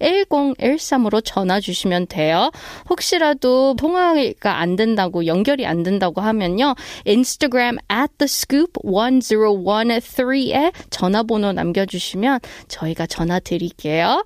02778-1013으로 0.00 1.24
전화 1.24 1.60
주시면 1.60 2.06
돼요. 2.08 2.50
혹시라도 2.88 3.76
통화 3.76 4.14
가 4.39 4.59
안 4.59 4.75
된다고 4.75 5.25
연결이 5.25 5.65
안 5.65 5.83
된다고 5.83 6.19
하면요. 6.21 6.75
Instagram 7.07 7.77
at 7.89 8.11
the 8.17 8.27
scoop 8.27 8.73
1013에 8.83 10.73
전화번호 10.89 11.53
남겨주시면 11.53 12.39
저희가 12.67 13.07
전화 13.07 13.39
드릴게요. 13.39 14.21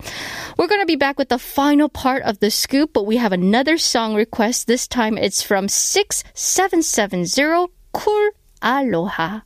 We're 0.58 0.68
going 0.68 0.82
to 0.82 0.88
be 0.88 0.96
back 0.98 1.18
with 1.20 1.30
the 1.30 1.38
final 1.40 1.88
part 1.88 2.24
of 2.26 2.40
the 2.40 2.50
scoop, 2.50 2.94
but 2.94 3.06
we 3.06 3.18
have 3.18 3.32
another 3.34 3.78
song 3.78 4.16
request. 4.16 4.66
This 4.68 4.88
time 4.88 5.18
it's 5.18 5.44
from 5.46 5.68
6770 5.68 7.68
Cool 7.94 8.32
Aloha. 8.62 9.42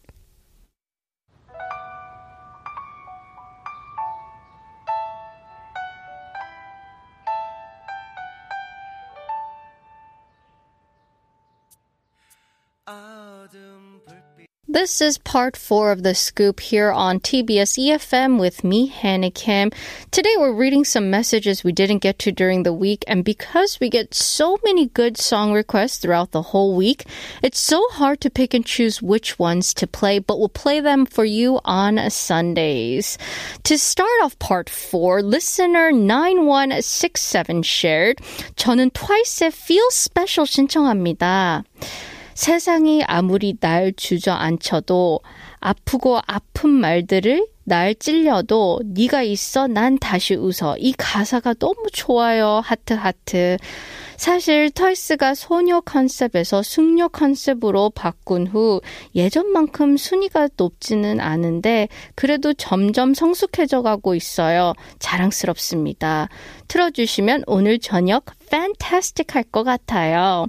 This 14.77 15.03
is 15.03 15.19
part 15.19 15.55
four 15.55 15.93
of 15.93 16.03
the 16.03 16.15
scoop 16.15 16.61
here 16.61 16.91
on 16.91 17.21
TBS 17.21 17.77
EFM 17.77 18.41
with 18.41 18.65
me, 18.65 18.87
Hannah 18.87 19.31
Kim. 19.31 19.71
Today 20.11 20.33
we're 20.38 20.55
reading 20.55 20.87
some 20.87 21.11
messages 21.11 21.62
we 21.62 21.73
didn't 21.73 21.99
get 21.99 22.19
to 22.21 22.33
during 22.33 22.62
the 22.62 22.73
week, 22.73 23.05
and 23.07 23.23
because 23.23 23.79
we 23.81 23.91
get 23.91 24.15
so 24.15 24.57
many 24.65 24.87
good 24.87 25.19
song 25.19 25.53
requests 25.53 25.99
throughout 25.99 26.31
the 26.31 26.41
whole 26.41 26.75
week, 26.75 27.05
it's 27.43 27.61
so 27.61 27.87
hard 27.91 28.23
to 28.23 28.31
pick 28.31 28.55
and 28.55 28.65
choose 28.65 29.03
which 29.03 29.38
ones 29.38 29.75
to 29.75 29.87
play, 29.87 30.19
but 30.19 30.38
we'll 30.38 30.49
play 30.49 30.81
them 30.81 31.05
for 31.05 31.27
you 31.27 31.61
on 31.67 32.09
Sundays. 32.09 33.19
To 33.65 33.77
start 33.77 34.23
off 34.23 34.38
part 34.38 34.71
four, 34.71 35.23
listener 35.23 35.93
9167 35.93 37.62
shared, 37.62 38.21
저는 38.57 38.93
Twice의 38.93 39.53
Feel 39.53 39.91
Special 39.91 40.47
신청합니다. 40.47 41.65
세상이 42.38 43.04
아무리 43.08 43.56
날 43.60 43.91
주저앉혀도 43.93 45.21
아프고 45.60 46.19
아픈 46.28 46.69
말들을 46.69 47.47
날 47.63 47.95
찔려도 47.95 48.82
네가 48.86 49.23
있어 49.23 49.65
난 49.65 49.97
다시 49.97 50.36
웃어. 50.36 50.78
이 50.78 50.93
가사가 50.95 51.56
너무 51.56 51.88
좋아요. 51.91 52.62
하트 52.63 52.93
하트 52.93 53.58
사실 54.18 54.72
털스가 54.72 55.36
소녀 55.36 55.80
컨셉에서 55.80 56.64
숙녀 56.64 57.08
컨셉으로 57.08 57.92
바꾼 57.92 58.48
후 58.48 58.82
예전만큼 59.16 59.96
순위가 59.96 60.50
높지는 60.58 61.20
않은데 61.20 61.88
그래도 62.16 62.54
점점 62.54 63.14
성숙해져 63.14 63.84
가고 63.84 64.16
있어요. 64.16 64.74
자랑스럽습니다. 65.00 66.30
틀어주시면 66.68 67.44
오늘 67.48 67.80
저녁 67.80 68.26
fantastic 68.48 69.36
할 69.36 69.44
것 69.44 69.64
같아요. 69.64 70.48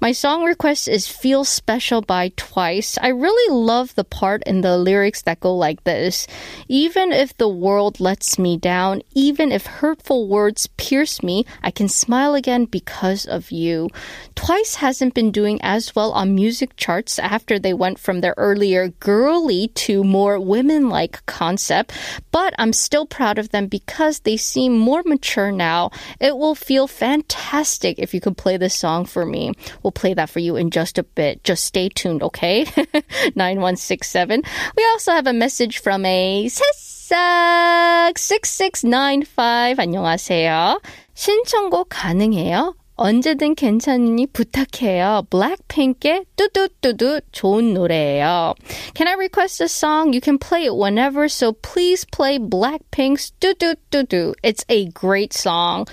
My 0.00 0.12
song 0.12 0.44
request 0.44 0.88
is 0.88 1.08
Feel 1.08 1.44
Special 1.44 2.02
by 2.02 2.30
Twice. 2.36 2.98
I 3.00 3.08
really 3.08 3.48
love 3.52 3.94
the 3.94 4.04
part 4.04 4.42
in 4.46 4.60
the 4.60 4.76
lyrics 4.76 5.22
that 5.22 5.40
go 5.40 5.56
like 5.56 5.82
this. 5.84 6.26
Even 6.68 7.10
if 7.10 7.36
the 7.36 7.48
world 7.48 8.00
lets 8.00 8.38
me 8.38 8.58
down, 8.58 9.00
even 9.14 9.50
if 9.50 9.66
hurtful 9.66 10.28
words 10.28 10.68
pierce 10.76 11.22
me, 11.22 11.44
I 11.62 11.70
can 11.70 11.88
smile 11.88 12.34
again 12.34 12.66
because 12.66 13.07
of 13.27 13.51
you. 13.51 13.89
Twice 14.35 14.75
hasn't 14.75 15.13
been 15.13 15.31
doing 15.31 15.59
as 15.61 15.95
well 15.95 16.11
on 16.11 16.35
music 16.35 16.75
charts 16.77 17.19
after 17.19 17.59
they 17.59 17.73
went 17.73 17.99
from 17.99 18.21
their 18.21 18.35
earlier 18.37 18.89
girly 18.99 19.69
to 19.69 20.03
more 20.03 20.39
women-like 20.39 21.25
concept, 21.25 21.93
but 22.31 22.53
I'm 22.57 22.73
still 22.73 23.05
proud 23.05 23.37
of 23.37 23.49
them 23.49 23.67
because 23.67 24.19
they 24.19 24.37
seem 24.37 24.77
more 24.77 25.03
mature 25.05 25.51
now. 25.51 25.91
It 26.19 26.37
will 26.37 26.55
feel 26.55 26.87
fantastic 26.87 27.23
fantastic 27.53 27.99
if 27.99 28.13
you 28.13 28.21
could 28.21 28.37
play 28.37 28.57
this 28.57 28.73
song 28.73 29.05
for 29.05 29.25
me. 29.25 29.51
We'll 29.81 29.91
play 29.91 30.13
that 30.13 30.29
for 30.29 30.39
you 30.39 30.55
in 30.55 30.69
just 30.69 30.97
a 30.97 31.03
bit. 31.03 31.43
Just 31.43 31.65
stay 31.65 31.89
tuned, 31.89 32.23
okay? 32.23 32.65
9167. 33.35 34.43
We 34.77 34.83
also 34.91 35.11
have 35.11 35.27
a 35.27 35.33
message 35.33 35.79
from 35.79 36.05
a 36.05 36.45
새싹 36.47 38.17
6695. 38.17 39.79
안녕하세요. 39.79 40.81
신청곡 41.15 41.89
가능해요? 41.89 42.75
언제든 42.97 43.55
괜찮으니 43.55 44.27
부탁해요. 44.27 45.23
블랙핑크의 45.29 46.25
뚜두뚜두 46.35 47.21
좋은 47.31 47.73
노래예요. 47.73 48.53
Can 48.93 49.07
I 49.07 49.15
request 49.15 49.61
a 49.61 49.67
song? 49.67 50.13
You 50.13 50.21
can 50.21 50.37
play 50.37 50.65
it 50.65 50.75
whenever, 50.75 51.27
so 51.27 51.53
please 51.53 52.05
play 52.05 52.37
Blackpink's 52.37 53.33
뚜두뚜두. 53.39 54.35
It's 54.43 54.63
a 54.69 54.89
great 54.93 55.33
song. 55.33 55.85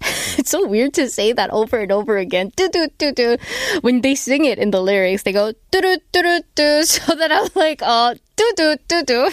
it's 0.37 0.51
so 0.51 0.65
weird 0.65 0.93
to 0.93 1.09
say 1.09 1.33
that 1.33 1.49
over 1.51 1.79
and 1.79 1.91
over 1.91 2.17
again. 2.17 2.51
Do 2.55 2.69
do 2.69 2.87
do 2.97 3.11
do. 3.11 3.37
When 3.81 4.01
they 4.01 4.15
sing 4.15 4.45
it 4.45 4.57
in 4.57 4.71
the 4.71 4.81
lyrics, 4.81 5.23
they 5.23 5.33
go 5.33 5.51
do 5.71 5.81
do 5.81 5.97
do 6.13 6.21
do 6.23 6.41
do. 6.55 6.83
So 6.85 7.15
that 7.15 7.31
I'm 7.31 7.49
like, 7.55 7.81
oh, 7.83 8.15
do 8.40 8.52
do 8.56 8.76
do 8.88 9.02
do. 9.04 9.30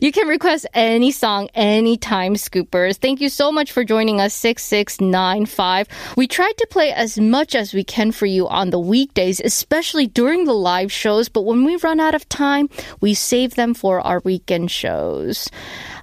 you 0.00 0.12
can 0.12 0.28
request 0.28 0.66
any 0.74 1.10
song 1.10 1.48
anytime, 1.54 2.34
Scoopers. 2.34 2.98
Thank 2.98 3.20
you 3.20 3.28
so 3.28 3.50
much 3.50 3.72
for 3.72 3.84
joining 3.84 4.20
us. 4.20 4.32
Six 4.32 4.64
six 4.64 5.00
nine 5.00 5.46
five. 5.46 5.88
We 6.16 6.26
tried 6.26 6.56
to 6.58 6.66
play 6.70 6.92
as 6.92 7.18
much 7.18 7.54
as 7.54 7.74
we 7.74 7.82
can 7.82 8.12
for 8.12 8.26
you 8.26 8.46
on 8.48 8.70
the 8.70 8.78
weekdays, 8.78 9.40
especially 9.40 10.06
during 10.06 10.44
the 10.44 10.54
live 10.54 10.92
shows. 10.92 11.28
But 11.28 11.42
when 11.42 11.64
we 11.64 11.76
run 11.76 11.98
out 11.98 12.14
of 12.14 12.28
time, 12.28 12.68
we 13.00 13.14
save 13.14 13.54
them 13.56 13.74
for 13.74 14.00
our 14.00 14.20
weekend 14.24 14.70
shows. 14.70 15.50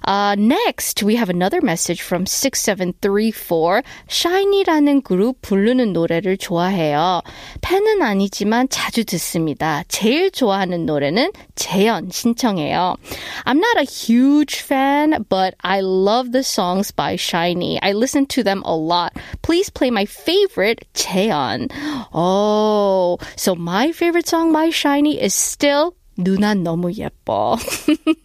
Uh, 0.08 0.34
next, 0.38 1.02
we 1.02 1.16
have 1.16 1.28
another 1.28 1.60
message 1.60 2.00
from 2.00 2.24
6734. 2.24 3.82
SHINee라는 4.08 5.02
그룹 5.02 5.42
부르는 5.42 5.92
노래를 5.92 6.38
좋아해요. 6.38 7.20
팬은 7.60 8.00
아니지만 8.00 8.70
자주 8.70 9.04
듣습니다. 9.04 9.84
제일 9.88 10.30
좋아하는 10.30 10.86
노래는 10.86 11.32
재현 11.56 12.08
신청해요. 12.08 12.96
I'm 13.44 13.58
not 13.58 13.76
a 13.76 13.84
huge 13.84 14.60
fan, 14.62 15.26
but 15.28 15.54
I 15.62 15.80
love 15.80 16.32
the 16.32 16.42
songs 16.42 16.90
by 16.90 17.16
SHINee. 17.16 17.78
I 17.82 17.92
listen 17.92 18.24
to 18.28 18.42
them 18.42 18.62
a 18.64 18.74
lot. 18.74 19.12
Please 19.42 19.68
play 19.68 19.90
my 19.90 20.06
favorite, 20.06 20.86
재현. 20.94 21.68
Oh, 22.14 23.18
so 23.36 23.54
my 23.54 23.92
favorite 23.92 24.26
song 24.26 24.54
by 24.54 24.70
SHINee 24.70 25.20
is 25.20 25.34
still 25.34 25.97
누나 26.17 26.53
너무 26.53 26.93
예뻐. 26.93 27.57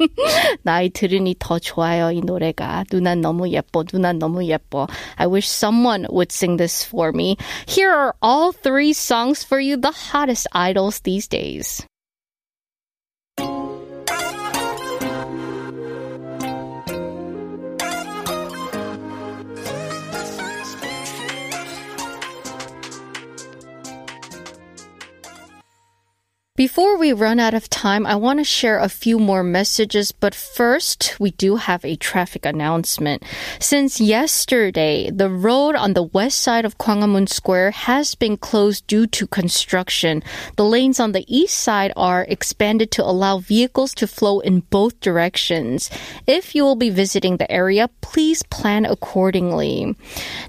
나이 0.63 0.91
들으니 0.91 1.35
더 1.39 1.59
좋아요, 1.59 2.11
이 2.11 2.21
노래가. 2.21 2.85
누나 2.91 3.15
너무 3.15 3.49
예뻐, 3.51 3.85
누나 3.85 4.13
너무 4.13 4.45
예뻐. 4.45 4.87
I 5.17 5.27
wish 5.27 5.49
someone 5.49 6.07
would 6.11 6.31
sing 6.31 6.59
this 6.59 6.85
for 6.85 7.13
me. 7.15 7.37
Here 7.67 7.91
are 7.91 8.15
all 8.23 8.53
three 8.53 8.93
songs 8.93 9.45
for 9.45 9.61
you, 9.61 9.77
the 9.81 9.93
hottest 9.93 10.49
idols 10.53 11.01
these 11.01 11.29
days. 11.29 11.87
Before 26.56 27.00
we 27.00 27.14
run 27.14 27.40
out 27.40 27.56
of 27.56 27.68
time, 27.68 28.06
I 28.06 28.16
want 28.16 28.38
to 28.38 28.44
share 28.44 28.78
a 28.78 28.88
few 28.88 29.18
more 29.18 29.42
messages, 29.42 30.12
but 30.12 30.36
first, 30.36 31.20
we 31.20 31.32
do 31.32 31.56
have 31.56 31.84
a 31.84 31.96
traffic 31.96 32.46
announcement. 32.46 33.24
Since 33.60 34.00
yesterday, 34.00 35.10
the 35.10 35.32
road 35.32 35.74
on 35.74 35.94
the 35.94 36.04
west 36.04 36.40
side 36.44 36.64
of 36.64 36.78
Gwanghwamun 36.78 37.28
Square 37.28 37.72
has 37.90 38.14
been 38.14 38.38
closed 38.38 38.86
due 38.86 39.08
to 39.08 39.26
construction. 39.26 40.22
The 40.56 40.64
lanes 40.64 41.00
on 41.00 41.14
the 41.14 41.26
east 41.26 41.58
side 41.58 41.92
are 41.96 42.22
expanded 42.30 42.92
to 42.92 43.04
allow 43.04 43.40
vehicles 43.40 43.96
to 43.96 44.06
flow 44.06 44.40
in 44.40 44.60
both 44.70 45.00
directions. 45.00 45.90
If 46.28 46.54
you 46.54 46.64
will 46.64 46.76
be 46.76 46.92
visiting 46.92 47.38
the 47.38 47.52
area, 47.52 47.90
please 48.02 48.44
plan 48.44 48.86
accordingly. 48.86 49.96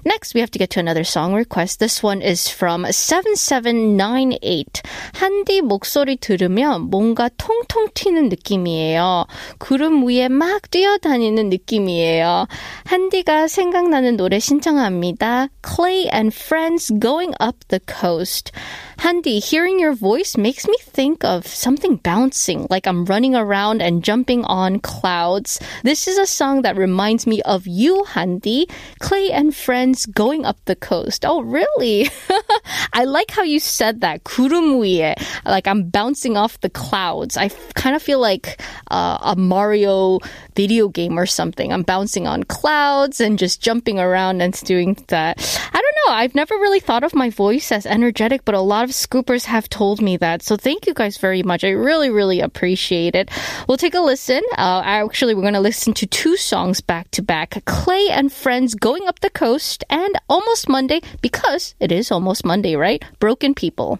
Next, 0.05 0.35
we 0.35 0.41
have 0.41 0.51
to 0.51 0.59
get 0.59 0.69
to 0.77 0.79
another 0.79 1.03
song 1.03 1.33
request. 1.33 1.79
This 1.79 2.03
one 2.03 2.21
is 2.21 2.47
from 2.47 2.85
7798 2.91 4.83
Handi 5.15 5.61
목소리 5.63 5.94
들으면 6.03 6.89
뭔가 6.89 7.29
통통 7.37 7.87
튀는 7.93 8.27
느낌이에요. 8.27 9.25
구름 9.59 10.05
위에 10.05 10.27
막 10.27 10.69
뛰어다니는 10.69 11.49
느낌이에요. 11.49 12.47
한디가 12.83 13.47
생각나는 13.47 14.17
노래 14.17 14.39
신청합니다. 14.39 15.47
Clay 15.65 16.09
and 16.13 16.35
Friends 16.35 16.93
Going 16.99 17.33
Up 17.41 17.57
the 17.69 17.79
Coast. 17.87 18.51
Handy, 18.98 19.38
hearing 19.38 19.80
your 19.80 19.94
voice 19.94 20.36
makes 20.36 20.68
me 20.68 20.76
think 20.80 21.24
of 21.24 21.46
something 21.46 21.96
bouncing, 21.96 22.66
like 22.68 22.86
I'm 22.86 23.06
running 23.06 23.34
around 23.34 23.80
and 23.80 24.04
jumping 24.04 24.44
on 24.44 24.78
clouds. 24.80 25.58
This 25.82 26.06
is 26.06 26.18
a 26.18 26.26
song 26.26 26.62
that 26.62 26.76
reminds 26.76 27.26
me 27.26 27.40
of 27.42 27.66
you, 27.66 28.04
Handy, 28.04 28.68
Clay 28.98 29.30
and 29.30 29.56
Friends 29.56 30.04
going 30.04 30.44
up 30.44 30.58
the 30.66 30.76
coast. 30.76 31.24
Oh, 31.24 31.40
really? 31.40 32.10
I 32.92 33.04
like 33.04 33.30
how 33.30 33.42
you 33.42 33.58
said 33.58 34.02
that. 34.02 34.24
구름 34.24 34.80
위에, 34.80 35.16
like 35.46 35.66
I'm 35.66 35.88
bouncing 35.88 36.36
off 36.36 36.60
the 36.60 36.70
clouds. 36.70 37.36
I 37.36 37.48
kind 37.74 37.96
of 37.96 38.02
feel 38.02 38.20
like 38.20 38.60
uh, 38.90 39.18
a 39.22 39.36
Mario 39.36 40.20
video 40.54 40.88
game 40.88 41.18
or 41.18 41.26
something. 41.26 41.72
I'm 41.72 41.82
bouncing 41.82 42.26
on 42.26 42.44
clouds 42.44 43.20
and 43.20 43.38
just 43.38 43.62
jumping 43.62 43.98
around 43.98 44.42
and 44.42 44.52
doing 44.64 44.96
that. 45.08 45.40
I 45.72 45.80
don't 45.80 45.93
know. 45.93 45.93
I've 46.09 46.35
never 46.35 46.55
really 46.55 46.79
thought 46.79 47.03
of 47.03 47.15
my 47.15 47.29
voice 47.29 47.71
as 47.71 47.85
energetic, 47.85 48.45
but 48.45 48.55
a 48.55 48.61
lot 48.61 48.83
of 48.83 48.91
scoopers 48.91 49.45
have 49.45 49.69
told 49.69 50.01
me 50.01 50.17
that. 50.17 50.41
So 50.43 50.55
thank 50.55 50.87
you 50.87 50.93
guys 50.93 51.17
very 51.17 51.43
much. 51.43 51.63
I 51.63 51.69
really, 51.69 52.09
really 52.09 52.39
appreciate 52.39 53.15
it. 53.15 53.29
We'll 53.67 53.77
take 53.77 53.93
a 53.93 53.99
listen. 53.99 54.41
Uh, 54.57 54.81
actually, 54.85 55.35
we're 55.35 55.41
going 55.41 55.53
to 55.53 55.59
listen 55.59 55.93
to 55.95 56.07
two 56.07 56.37
songs 56.37 56.81
back 56.81 57.11
to 57.11 57.21
back 57.21 57.63
Clay 57.65 58.07
and 58.11 58.31
Friends 58.31 58.75
Going 58.75 59.07
Up 59.07 59.19
the 59.19 59.29
Coast 59.29 59.83
and 59.89 60.15
Almost 60.29 60.69
Monday 60.69 61.01
because 61.21 61.75
it 61.79 61.91
is 61.91 62.11
almost 62.11 62.45
Monday, 62.45 62.75
right? 62.75 63.03
Broken 63.19 63.53
People. 63.53 63.99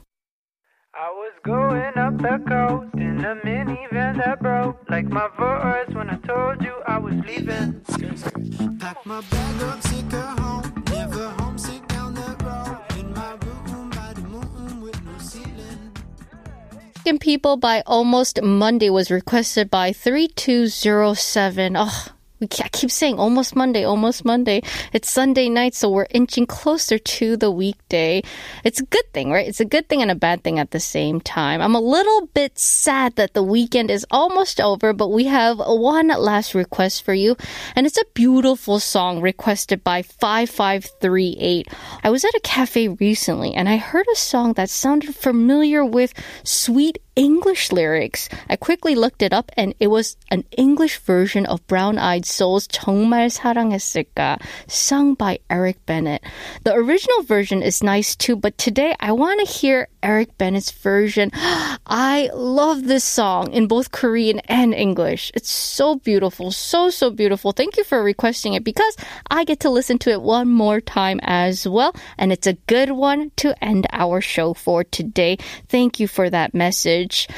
I 0.98 1.10
was 1.10 1.34
going 1.44 1.98
up 1.98 2.18
the 2.20 2.42
coast 2.48 2.96
in 2.96 3.20
a 3.26 3.36
minivan 3.46 4.16
that 4.18 4.42
broke 4.42 4.78
like 4.90 5.06
my 5.06 5.28
voice 5.38 5.94
when 5.94 6.10
I 6.10 6.16
told 6.20 6.62
you 6.64 6.74
I 6.88 6.98
was 6.98 7.16
leaving. 7.28 7.82
Pack 8.80 9.06
my 9.06 9.20
bag 9.20 9.64
up, 9.64 9.82
sick 9.82 10.14
of 10.14 10.40
home, 10.40 10.84
never 10.90 11.30
homesick 11.32 11.95
Broken 17.06 17.20
People 17.20 17.56
by 17.56 17.84
Almost 17.86 18.42
Monday 18.42 18.90
was 18.90 19.12
requested 19.12 19.70
by 19.70 19.94
3207. 19.94 21.76
Oh, 21.78 22.08
we 22.40 22.48
I 22.64 22.68
keep 22.70 22.92
saying 22.92 23.18
almost 23.20 23.56
Monday, 23.56 23.84
almost 23.84 24.26
Monday. 24.26 24.62
It's 24.92 25.10
Sunday 25.10 25.50
night, 25.50 25.74
so 25.74 25.90
we're 25.90 26.08
inching 26.10 26.46
closer 26.46 26.98
to 26.98 27.38
the 27.38 27.50
weekday. 27.52 28.24
It's 28.64 28.80
a 28.80 28.86
good 28.86 29.14
thing, 29.14 29.32
right? 29.32 29.48
It's 29.48 29.60
a 29.60 29.66
good 29.66 29.88
thing 29.88 30.02
and 30.02 30.12
a 30.12 30.16
bad 30.16 30.44
thing 30.44 30.60
at 30.60 30.72
the 30.72 30.80
same 30.80 31.22
time. 31.22 31.62
I'm 31.62 31.76
a 31.76 31.80
little 31.80 32.28
bit 32.34 32.60
sad 32.60 33.16
that 33.16 33.34
the 33.34 33.44
weekend 33.44 33.90
is 33.90 34.06
almost 34.12 34.60
over, 34.60 34.94
but 34.94 35.10
we 35.10 35.26
have 35.26 35.60
one 35.60 36.08
last 36.08 36.54
request 36.54 37.04
for 37.04 37.14
you, 37.14 37.38
and 37.76 37.86
it's 37.86 37.98
a 37.98 38.06
beautiful 38.14 38.80
song 38.80 39.22
requested 39.22 39.84
by 39.84 40.02
5538. 40.02 41.68
I 42.04 42.10
was 42.10 42.26
at 42.26 42.36
a 42.36 42.42
cafe 42.44 42.90
recently 42.90 43.54
and 43.54 43.70
I 43.70 43.78
heard 43.78 44.06
a 44.12 44.16
song 44.16 44.54
that 44.54 44.70
sounded 44.70 45.16
familiar 45.16 45.86
with 45.86 46.14
sweet 46.44 47.00
English 47.16 47.72
lyrics. 47.72 48.28
I 48.50 48.56
quickly 48.56 48.94
looked 48.94 49.22
it 49.22 49.34
up 49.34 49.52
and 49.56 49.74
it 49.80 49.88
was 49.88 50.18
an 50.30 50.44
English 50.58 50.98
version 51.00 51.46
of 51.46 51.66
Brown 51.68 51.98
Eyed 51.98 52.26
Soul's 52.35 52.67
정말 52.69 53.31
사랑했을까, 53.31 54.39
sung 54.67 55.15
by 55.15 55.39
Eric 55.49 55.85
Bennett. 55.87 56.23
The 56.65 56.75
original 56.75 57.23
version 57.23 57.63
is 57.63 57.83
nice 57.83 58.17
too, 58.17 58.37
but 58.37 58.59
today 58.59 58.95
I 59.01 59.13
want 59.13 59.41
to 59.41 59.47
hear 59.47 59.89
Eric 60.03 60.37
Bennett's 60.39 60.71
version. 60.71 61.31
I 61.35 62.31
love 62.35 62.87
this 62.87 63.05
song 63.05 63.53
in 63.53 63.67
both 63.67 63.93
Korean 63.93 64.41
and 64.41 64.75
English. 64.75 65.31
It's 65.35 65.51
so 65.51 65.97
beautiful, 65.97 66.51
so, 66.51 66.91
so 66.91 67.11
beautiful. 67.11 67.53
Thank 67.53 67.77
you 67.77 67.85
for 67.85 68.03
requesting 68.03 68.55
it 68.55 68.65
because 68.65 68.97
I 69.31 69.45
get 69.45 69.61
to 69.61 69.71
listen 69.71 69.99
to 70.01 70.11
it 70.11 70.23
one 70.23 70.49
more 70.49 70.81
time 70.81 71.21
as 71.23 71.67
well. 71.67 71.95
And 72.19 72.33
it's 72.33 72.47
a 72.47 72.55
good 72.67 72.91
one 72.91 73.31
to 73.37 73.55
end 73.63 73.87
our 73.93 74.21
show 74.21 74.55
for 74.55 74.85
today. 74.85 75.39
Thank 75.69 76.01
you 76.01 76.09
for 76.09 76.31
that 76.31 76.55
message. 76.55 77.29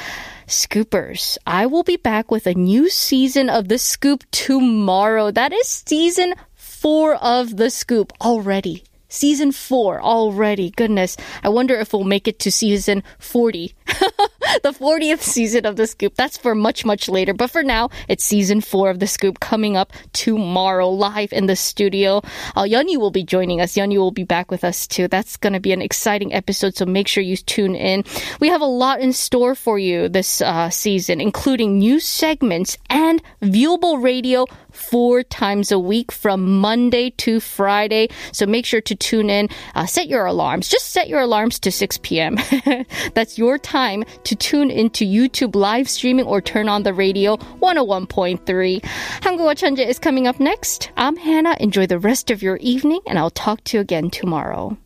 Scoopers, 0.48 1.36
I 1.46 1.66
will 1.66 1.82
be 1.82 1.96
back 1.96 2.30
with 2.30 2.46
a 2.46 2.54
new 2.54 2.88
season 2.88 3.50
of 3.50 3.68
The 3.68 3.76
Scoop 3.76 4.24
tomorrow. 4.30 5.30
That 5.30 5.52
is 5.52 5.68
season 5.68 6.34
four 6.54 7.16
of 7.16 7.58
The 7.58 7.68
Scoop 7.68 8.14
already. 8.20 8.82
Season 9.10 9.52
four 9.52 10.00
already. 10.00 10.70
Goodness. 10.70 11.18
I 11.42 11.50
wonder 11.50 11.74
if 11.74 11.92
we'll 11.92 12.04
make 12.04 12.26
it 12.26 12.38
to 12.40 12.50
season 12.50 13.02
40. 13.18 13.74
the 14.62 14.72
40th 14.72 15.20
season 15.20 15.66
of 15.66 15.76
The 15.76 15.86
Scoop. 15.86 16.14
That's 16.14 16.38
for 16.38 16.54
much, 16.54 16.84
much 16.84 17.08
later. 17.08 17.34
But 17.34 17.50
for 17.50 17.62
now, 17.62 17.90
it's 18.08 18.24
season 18.24 18.60
four 18.60 18.90
of 18.90 18.98
The 18.98 19.06
Scoop 19.06 19.40
coming 19.40 19.76
up 19.76 19.92
tomorrow 20.12 20.88
live 20.88 21.32
in 21.32 21.46
the 21.46 21.56
studio. 21.56 22.22
Uh, 22.56 22.66
will 22.98 23.10
be 23.10 23.24
joining 23.24 23.60
us. 23.60 23.74
Yeonyu 23.74 23.98
will 23.98 24.10
be 24.10 24.24
back 24.24 24.50
with 24.50 24.64
us 24.64 24.86
too. 24.86 25.08
That's 25.08 25.36
going 25.36 25.52
to 25.52 25.60
be 25.60 25.72
an 25.72 25.82
exciting 25.82 26.32
episode. 26.32 26.76
So 26.76 26.86
make 26.86 27.08
sure 27.08 27.22
you 27.22 27.36
tune 27.36 27.74
in. 27.74 28.04
We 28.40 28.48
have 28.48 28.60
a 28.60 28.66
lot 28.66 29.00
in 29.00 29.12
store 29.12 29.54
for 29.54 29.78
you 29.78 30.08
this 30.08 30.40
uh, 30.40 30.70
season, 30.70 31.20
including 31.20 31.78
new 31.78 32.00
segments 32.00 32.78
and 32.88 33.22
viewable 33.42 34.02
radio 34.02 34.46
four 34.77 35.23
times 35.23 35.71
a 35.71 35.79
week 35.79 36.11
from 36.11 36.59
Monday 36.59 37.11
to 37.11 37.39
Friday. 37.39 38.09
So 38.31 38.45
make 38.45 38.65
sure 38.65 38.81
to 38.81 38.95
tune 38.95 39.29
in. 39.29 39.49
Uh, 39.75 39.85
set 39.85 40.07
your 40.07 40.25
alarms. 40.25 40.69
Just 40.69 40.91
set 40.91 41.07
your 41.07 41.21
alarms 41.21 41.59
to 41.59 41.71
6 41.71 41.97
p.m. 41.99 42.37
That's 43.13 43.37
your 43.37 43.57
time 43.57 44.03
to 44.23 44.35
tune 44.35 44.71
into 44.71 45.05
YouTube 45.05 45.55
live 45.55 45.89
streaming 45.89 46.25
or 46.25 46.41
turn 46.41 46.69
on 46.69 46.83
the 46.83 46.93
radio 46.93 47.37
101.3. 47.37 48.81
한국어 49.21 49.53
천재 49.53 49.87
is 49.87 49.99
coming 49.99 50.27
up 50.27 50.39
next. 50.39 50.91
I'm 50.97 51.15
Hannah. 51.15 51.55
Enjoy 51.59 51.85
the 51.87 51.99
rest 51.99 52.31
of 52.31 52.41
your 52.41 52.57
evening 52.57 53.01
and 53.07 53.17
I'll 53.17 53.29
talk 53.29 53.63
to 53.65 53.77
you 53.77 53.81
again 53.81 54.09
tomorrow. 54.09 54.77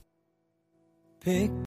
Pick 1.21 1.51